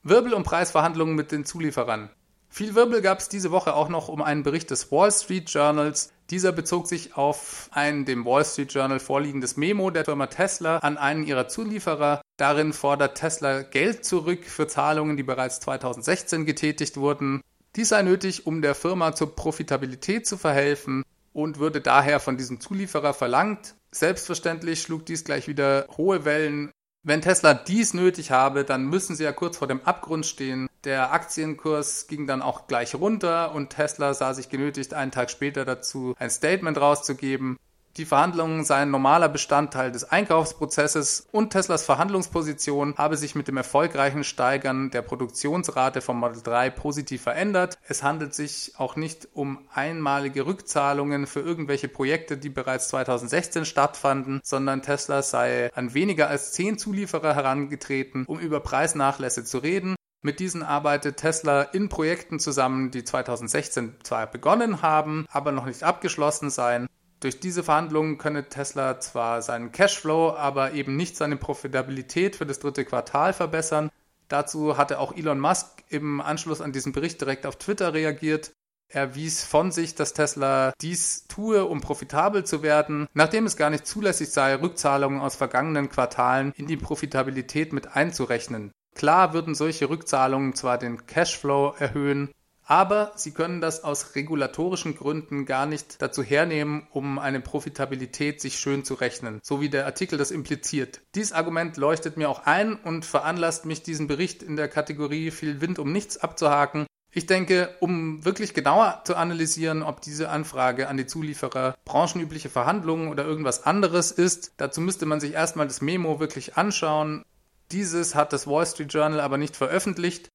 Wirbel- 0.04 0.34
und 0.34 0.44
Preisverhandlungen 0.44 1.16
mit 1.16 1.34
den 1.34 1.44
Zulieferern. 1.44 2.10
Viel 2.58 2.74
Wirbel 2.74 3.02
gab 3.02 3.20
es 3.20 3.28
diese 3.28 3.52
Woche 3.52 3.76
auch 3.76 3.90
noch 3.90 4.08
um 4.08 4.22
einen 4.22 4.44
Bericht 4.44 4.72
des 4.72 4.90
Wall 4.90 5.12
Street 5.12 5.50
Journals. 5.50 6.14
Dieser 6.30 6.54
bezog 6.54 6.88
sich 6.88 7.18
auf 7.18 7.68
ein 7.72 8.06
dem 8.06 8.24
Wall 8.24 8.46
Street 8.46 8.72
Journal 8.72 9.02
vorliegendes 9.02 9.58
Memo 9.58 9.90
der 9.90 10.06
Firma 10.06 10.28
Tesla 10.28 10.78
an 10.78 10.98
einen 10.98 11.26
ihrer 11.26 11.50
Zulieferer. 11.50 12.22
Darin 12.38 12.72
fordert 12.72 13.18
Tesla 13.18 13.64
Geld 13.64 14.06
zurück 14.06 14.46
für 14.46 14.68
Zahlungen, 14.68 15.18
die 15.18 15.24
bereits 15.24 15.60
2016 15.60 16.46
getätigt 16.46 16.96
wurden. 16.96 17.42
Dies 17.76 17.90
sei 17.90 18.04
nötig, 18.04 18.48
um 18.48 18.62
der 18.62 18.74
Firma 18.74 19.14
zur 19.14 19.36
Profitabilität 19.36 20.26
zu 20.26 20.38
verhelfen 20.38 21.04
und 21.34 21.60
würde 21.60 21.82
daher 21.82 22.22
von 22.22 22.38
diesem 22.38 22.62
Zulieferer 22.62 23.14
verlangt. 23.14 23.76
Selbstverständlich 23.92 24.82
schlug 24.82 25.06
dies 25.06 25.26
gleich 25.26 25.50
wieder 25.50 25.88
hohe 25.98 26.24
Wellen 26.24 26.72
wenn 27.06 27.22
Tesla 27.22 27.54
dies 27.54 27.94
nötig 27.94 28.32
habe, 28.32 28.66
dann 28.66 28.88
müssen 28.88 29.16
sie 29.16 29.24
ja 29.24 29.32
kurz 29.32 29.58
vor 29.58 29.68
dem 29.68 29.82
Abgrund 29.86 30.26
stehen. 30.26 30.68
Der 30.84 31.14
Aktienkurs 31.14 32.08
ging 32.08 32.26
dann 32.26 32.42
auch 32.42 32.66
gleich 32.66 32.96
runter 32.96 33.54
und 33.54 33.70
Tesla 33.70 34.16
sah 34.16 34.34
sich 34.34 34.50
genötigt, 34.50 34.96
einen 34.96 35.12
Tag 35.12 35.30
später 35.30 35.66
dazu 35.66 36.16
ein 36.18 36.32
Statement 36.32 36.80
rauszugeben. 36.80 37.58
Die 37.98 38.04
Verhandlungen 38.04 38.66
seien 38.66 38.92
normaler 38.92 39.30
Bestandteil 39.30 39.90
des 39.90 40.04
Einkaufsprozesses 40.04 41.30
und 41.32 41.52
Teslas 41.52 41.86
Verhandlungsposition 41.86 42.96
habe 42.98 43.16
sich 43.16 43.36
mit 43.36 43.48
dem 43.48 43.56
erfolgreichen 43.56 44.26
Steigern 44.26 44.92
der 44.92 45.02
Produktionsrate 45.02 46.02
vom 46.02 46.20
Model 46.20 46.42
3 46.44 46.72
positiv 46.72 47.22
verändert. 47.22 47.78
Es 47.88 48.04
handelt 48.04 48.34
sich 48.34 48.74
auch 48.78 48.98
nicht 48.98 49.30
um 49.34 49.60
einmalige 49.74 50.46
Rückzahlungen 50.46 51.26
für 51.26 51.40
irgendwelche 51.40 51.88
Projekte, 51.88 52.36
die 52.38 52.50
bereits 52.50 52.90
2016 52.90 53.64
stattfanden, 53.64 54.42
sondern 54.44 54.82
Tesla 54.82 55.22
sei 55.22 55.72
an 55.74 55.94
weniger 55.94 56.28
als 56.28 56.52
zehn 56.52 56.78
Zulieferer 56.78 57.34
herangetreten, 57.34 58.26
um 58.26 58.40
über 58.40 58.60
Preisnachlässe 58.60 59.46
zu 59.46 59.60
reden. 59.60 59.96
Mit 60.22 60.42
diesen 60.42 60.64
arbeitet 60.64 61.18
Tesla 61.18 61.62
in 61.62 61.88
Projekten 61.88 62.40
zusammen, 62.40 62.92
die 62.92 63.06
2016 63.06 63.96
zwar 64.04 64.28
begonnen 64.28 64.82
haben, 64.82 65.28
aber 65.32 65.54
noch 65.54 65.66
nicht 65.66 65.84
abgeschlossen 65.84 66.50
seien. 66.50 66.88
Durch 67.20 67.40
diese 67.40 67.64
Verhandlungen 67.64 68.18
könne 68.18 68.50
Tesla 68.50 69.00
zwar 69.00 69.42
seinen 69.42 69.72
Cashflow, 69.72 70.32
aber 70.32 70.74
eben 70.74 70.96
nicht 70.96 71.18
seine 71.18 71.38
Profitabilität 71.38 72.36
für 72.36 72.46
das 72.46 72.60
dritte 72.60 72.86
Quartal 72.86 73.34
verbessern. 73.34 73.90
Dazu 74.28 74.78
hatte 74.78 75.00
auch 75.00 75.16
Elon 75.16 75.40
Musk 75.40 75.84
im 75.90 76.20
Anschluss 76.20 76.62
an 76.62 76.72
diesen 76.72 76.92
Bericht 76.92 77.22
direkt 77.22 77.46
auf 77.46 77.58
Twitter 77.58 77.94
reagiert. 77.94 78.52
Er 78.88 79.16
wies 79.16 79.44
von 79.44 79.72
sich, 79.72 79.96
dass 79.96 80.14
Tesla 80.14 80.74
dies 80.82 81.26
tue, 81.28 81.66
um 81.66 81.82
profitabel 81.82 82.44
zu 82.44 82.62
werden, 82.62 83.08
nachdem 83.14 83.46
es 83.46 83.58
gar 83.58 83.70
nicht 83.70 83.88
zulässig 83.88 84.30
sei, 84.30 84.56
Rückzahlungen 84.56 85.22
aus 85.22 85.36
vergangenen 85.36 85.90
Quartalen 85.90 86.54
in 86.56 86.68
die 86.68 86.78
Profitabilität 86.78 87.74
mit 87.74 87.96
einzurechnen. 87.96 88.72
Klar 88.94 89.34
würden 89.34 89.56
solche 89.56 89.90
Rückzahlungen 89.90 90.54
zwar 90.54 90.78
den 90.78 91.06
Cashflow 91.06 91.76
erhöhen, 91.78 92.30
aber 92.66 93.14
sie 93.16 93.32
können 93.32 93.62
das 93.62 93.84
aus 93.84 94.16
regulatorischen 94.16 94.96
Gründen 94.96 95.46
gar 95.46 95.66
nicht 95.66 96.02
dazu 96.02 96.24
hernehmen, 96.24 96.88
um 96.92 97.20
eine 97.20 97.40
Profitabilität 97.40 98.42
sich 98.42 98.60
schön 98.60 98.84
zu 98.84 98.96
rechnen, 98.96 99.40
so 99.44 99.62
wie 99.62 99.70
der 99.70 99.86
Artikel 99.86 100.18
das 100.18 100.32
impliziert. 100.32 101.02
Dies 101.14 101.32
Argument 101.32 101.78
leuchtet 101.78 102.18
mir 102.18 102.30
auch 102.30 102.46
ein 102.46 102.76
und 102.76 103.06
veranlasst 103.06 103.66
mich, 103.66 103.84
diesen 103.84 104.08
Bericht 104.08 104.44
in 104.44 104.56
der 104.56 104.68
Kategorie 104.68 105.32
viel 105.32 105.62
Wind 105.62 105.80
um 105.80 105.92
nichts 105.92 106.18
abzuhaken. 106.18 106.88
Ich 107.18 107.28
denke, 107.28 107.74
um 107.80 108.26
wirklich 108.26 108.54
genauer 108.54 109.04
zu 109.06 109.16
analysieren, 109.16 109.84
ob 109.84 110.02
diese 110.02 110.28
Anfrage 110.30 110.90
an 110.90 110.98
die 110.98 111.06
Zulieferer 111.06 111.76
branchenübliche 111.86 112.50
Verhandlungen 112.50 113.08
oder 113.08 113.24
irgendwas 113.24 113.64
anderes 113.64 114.12
ist, 114.12 114.52
dazu 114.58 114.82
müsste 114.82 115.06
man 115.06 115.22
sich 115.22 115.32
erstmal 115.32 115.66
das 115.66 115.80
Memo 115.80 116.20
wirklich 116.20 116.58
anschauen. 116.58 117.24
Dieses 117.72 118.16
hat 118.16 118.34
das 118.34 118.48
Wall 118.48 118.66
Street 118.66 118.92
Journal 118.94 119.22
aber 119.22 119.38
nicht 119.38 119.56
veröffentlicht. 119.56 120.30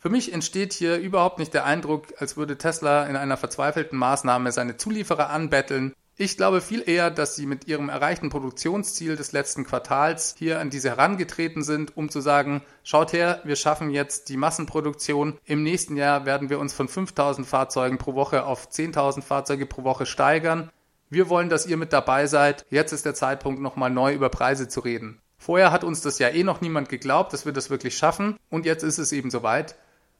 Für 0.00 0.10
mich 0.10 0.32
entsteht 0.32 0.72
hier 0.72 0.98
überhaupt 0.98 1.40
nicht 1.40 1.52
der 1.54 1.64
Eindruck, 1.64 2.06
als 2.18 2.36
würde 2.36 2.56
Tesla 2.56 3.06
in 3.06 3.16
einer 3.16 3.36
verzweifelten 3.36 3.98
Maßnahme 3.98 4.52
seine 4.52 4.76
Zulieferer 4.76 5.30
anbetteln. 5.30 5.92
Ich 6.16 6.36
glaube 6.36 6.60
viel 6.60 6.88
eher, 6.88 7.10
dass 7.10 7.34
sie 7.34 7.46
mit 7.46 7.66
ihrem 7.66 7.88
erreichten 7.88 8.28
Produktionsziel 8.28 9.16
des 9.16 9.32
letzten 9.32 9.64
Quartals 9.64 10.36
hier 10.38 10.60
an 10.60 10.70
diese 10.70 10.90
herangetreten 10.90 11.64
sind, 11.64 11.96
um 11.96 12.10
zu 12.10 12.20
sagen, 12.20 12.62
schaut 12.84 13.12
her, 13.12 13.40
wir 13.42 13.56
schaffen 13.56 13.90
jetzt 13.90 14.28
die 14.28 14.36
Massenproduktion. 14.36 15.36
Im 15.44 15.64
nächsten 15.64 15.96
Jahr 15.96 16.26
werden 16.26 16.48
wir 16.48 16.60
uns 16.60 16.72
von 16.72 16.86
5000 16.86 17.44
Fahrzeugen 17.44 17.98
pro 17.98 18.14
Woche 18.14 18.44
auf 18.44 18.68
10.000 18.68 19.22
Fahrzeuge 19.22 19.66
pro 19.66 19.82
Woche 19.82 20.06
steigern. 20.06 20.70
Wir 21.10 21.28
wollen, 21.28 21.48
dass 21.48 21.66
ihr 21.66 21.76
mit 21.76 21.92
dabei 21.92 22.26
seid. 22.28 22.66
Jetzt 22.70 22.92
ist 22.92 23.04
der 23.04 23.14
Zeitpunkt, 23.14 23.60
nochmal 23.60 23.90
neu 23.90 24.14
über 24.14 24.28
Preise 24.28 24.68
zu 24.68 24.78
reden. 24.78 25.20
Vorher 25.38 25.72
hat 25.72 25.82
uns 25.82 26.02
das 26.02 26.20
ja 26.20 26.28
eh 26.28 26.44
noch 26.44 26.60
niemand 26.60 26.88
geglaubt, 26.88 27.32
dass 27.32 27.46
wir 27.46 27.52
das 27.52 27.70
wirklich 27.70 27.96
schaffen. 27.96 28.36
Und 28.48 28.64
jetzt 28.64 28.82
ist 28.84 28.98
es 28.98 29.10
eben 29.10 29.30
soweit. 29.30 29.76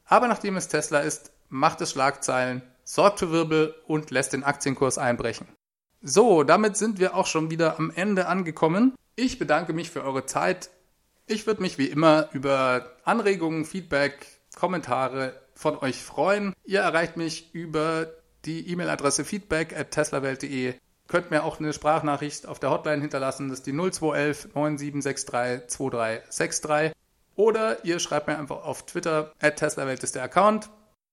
Aber 0.08 0.26
nachdem 0.26 0.56
es 0.56 0.68
Tesla 0.68 1.00
ist, 1.00 1.30
macht 1.50 1.80
es 1.80 1.92
Schlagzeilen, 1.92 2.62
sorgt 2.82 3.20
für 3.20 3.30
Wirbel 3.30 3.74
und 3.86 4.10
lässt 4.10 4.32
den 4.32 4.42
Aktienkurs 4.42 4.98
einbrechen. 4.98 5.46
So, 6.00 6.42
damit 6.42 6.76
sind 6.76 6.98
wir 6.98 7.14
auch 7.14 7.26
schon 7.26 7.50
wieder 7.50 7.78
am 7.78 7.92
Ende 7.94 8.26
angekommen. 8.26 8.94
Ich 9.16 9.38
bedanke 9.38 9.72
mich 9.72 9.90
für 9.90 10.02
eure 10.02 10.26
Zeit. 10.26 10.70
Ich 11.26 11.46
würde 11.46 11.60
mich 11.60 11.76
wie 11.76 11.86
immer 11.86 12.28
über 12.32 12.92
Anregungen, 13.04 13.64
Feedback, 13.64 14.26
Kommentare 14.56 15.34
von 15.54 15.76
euch 15.78 16.02
freuen. 16.02 16.54
Ihr 16.64 16.80
erreicht 16.80 17.16
mich 17.16 17.52
über 17.52 18.06
die 18.44 18.70
E-Mail-Adresse 18.70 19.24
feedback 19.24 19.76
at 19.76 19.90
teslawelt.de. 19.90 20.74
Könnt 21.08 21.30
mir 21.30 21.42
auch 21.42 21.58
eine 21.58 21.72
Sprachnachricht 21.72 22.46
auf 22.46 22.60
der 22.60 22.70
Hotline 22.70 23.00
hinterlassen. 23.00 23.48
Das 23.48 23.58
ist 23.58 23.66
die 23.66 23.72
0211 23.72 24.54
9763 24.54 25.68
2363. 25.68 26.92
Oder 27.38 27.84
ihr 27.84 28.00
schreibt 28.00 28.26
mir 28.26 28.36
einfach 28.36 28.64
auf 28.64 28.84
Twitter, 28.84 29.32
at 29.38 29.56
TeslaWelt 29.56 30.02
ist 30.02 30.16
der 30.16 30.24
Account. 30.24 30.70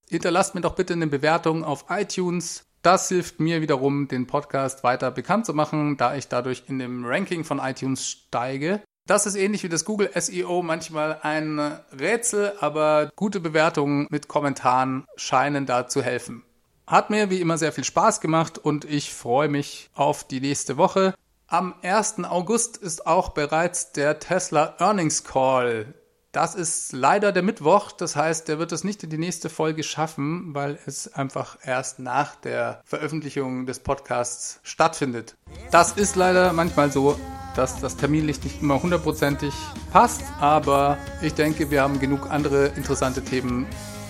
Hinterlasst 0.10 0.56
mir 0.56 0.62
doch 0.62 0.74
bitte 0.74 0.94
eine 0.94 1.06
Bewertung 1.06 1.64
auf 1.64 1.86
iTunes. 1.90 2.64
Das 2.82 3.10
hilft 3.10 3.40
mir 3.40 3.62
wiederum, 3.62 4.08
den 4.08 4.26
Podcast 4.26 4.84
weiter 4.84 5.12
bekannt 5.12 5.46
zu 5.46 5.54
machen, 5.54 5.98
da 5.98 6.16
ich 6.16 6.28
dadurch 6.28 6.64
in 6.68 6.80
dem 6.80 7.06
Ranking 7.06 7.44
von 7.44 7.60
iTunes 7.60 8.08
steige. 8.08 8.82
Das 9.06 9.28
ist 9.28 9.36
ähnlich 9.36 9.62
wie 9.62 9.70
das 9.70 9.86
Google 9.86 10.10
SEO 10.16 10.64
manchmal 10.64 11.20
ein 11.22 11.60
Rätsel, 12.00 12.54
aber 12.60 13.12
gute 13.16 13.40
Bewertungen 13.40 14.08
mit 14.10 14.28
Kommentaren 14.28 15.06
scheinen 15.18 15.68
da 15.68 15.88
zu 15.88 16.02
helfen. 16.02 16.44
Hat 16.88 17.12
mir 17.12 17.30
wie 17.30 17.40
immer 17.40 17.60
sehr 17.60 17.72
viel 17.72 17.84
Spaß 17.84 18.20
gemacht 18.20 18.58
und 18.58 18.84
ich 18.84 19.14
freue 19.14 19.48
mich 19.48 19.92
auf 19.94 20.24
die 20.24 20.42
nächste 20.42 20.78
Woche. 20.78 21.14
Am 21.46 21.76
1. 21.84 22.24
August 22.24 22.78
ist 22.78 23.06
auch 23.06 23.30
bereits 23.30 23.92
der 23.92 24.18
Tesla 24.18 24.76
Earnings 24.80 25.24
Call. 25.24 25.94
Das 26.36 26.54
ist 26.54 26.92
leider 26.92 27.32
der 27.32 27.44
Mittwoch, 27.44 27.94
das 27.94 28.18
heißt, 28.18 28.50
der 28.50 28.60
wird 28.60 28.74
es 28.74 28.84
nicht 28.84 29.02
in 29.04 29.10
die 29.10 29.18
nächste 29.18 29.50
Folge 29.50 29.84
schaffen, 29.84 30.54
weil 30.54 30.78
es 30.86 31.14
einfach 31.14 31.58
erst 31.64 32.00
nach 32.00 32.36
der 32.36 32.82
Veröffentlichung 32.84 33.66
des 33.66 33.80
Podcasts 33.80 34.60
stattfindet. 34.62 35.38
Das 35.72 35.94
ist 35.94 36.18
leider 36.18 36.52
manchmal 36.52 36.92
so, 36.92 37.18
dass 37.56 37.80
das 37.80 37.96
Terminlicht 37.96 38.44
nicht 38.44 38.62
immer 38.62 38.84
hundertprozentig 38.84 39.54
passt, 39.94 40.24
aber 40.42 40.98
ich 41.22 41.34
denke, 41.36 41.72
wir 41.72 41.82
haben 41.82 42.02
genug 42.02 42.30
andere 42.30 42.66
interessante 42.66 43.24
Themen, 43.24 43.66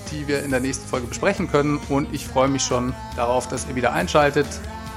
die 0.10 0.28
wir 0.28 0.42
in 0.42 0.50
der 0.50 0.62
nächsten 0.62 0.88
Folge 0.88 1.06
besprechen 1.06 1.48
können 1.52 1.80
und 1.90 2.12
ich 2.12 2.26
freue 2.26 2.48
mich 2.48 2.64
schon 2.64 2.96
darauf, 3.16 3.48
dass 3.48 3.68
ihr 3.68 3.76
wieder 3.76 3.94
einschaltet. 3.94 4.48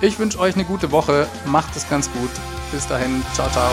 Ich 0.00 0.18
wünsche 0.18 0.38
euch 0.38 0.54
eine 0.54 0.64
gute 0.64 0.92
Woche, 0.92 1.26
macht 1.44 1.76
es 1.76 1.90
ganz 1.90 2.10
gut. 2.10 2.30
Bis 2.72 2.86
dahin, 2.86 3.22
ciao, 3.34 3.50
ciao. 3.50 3.70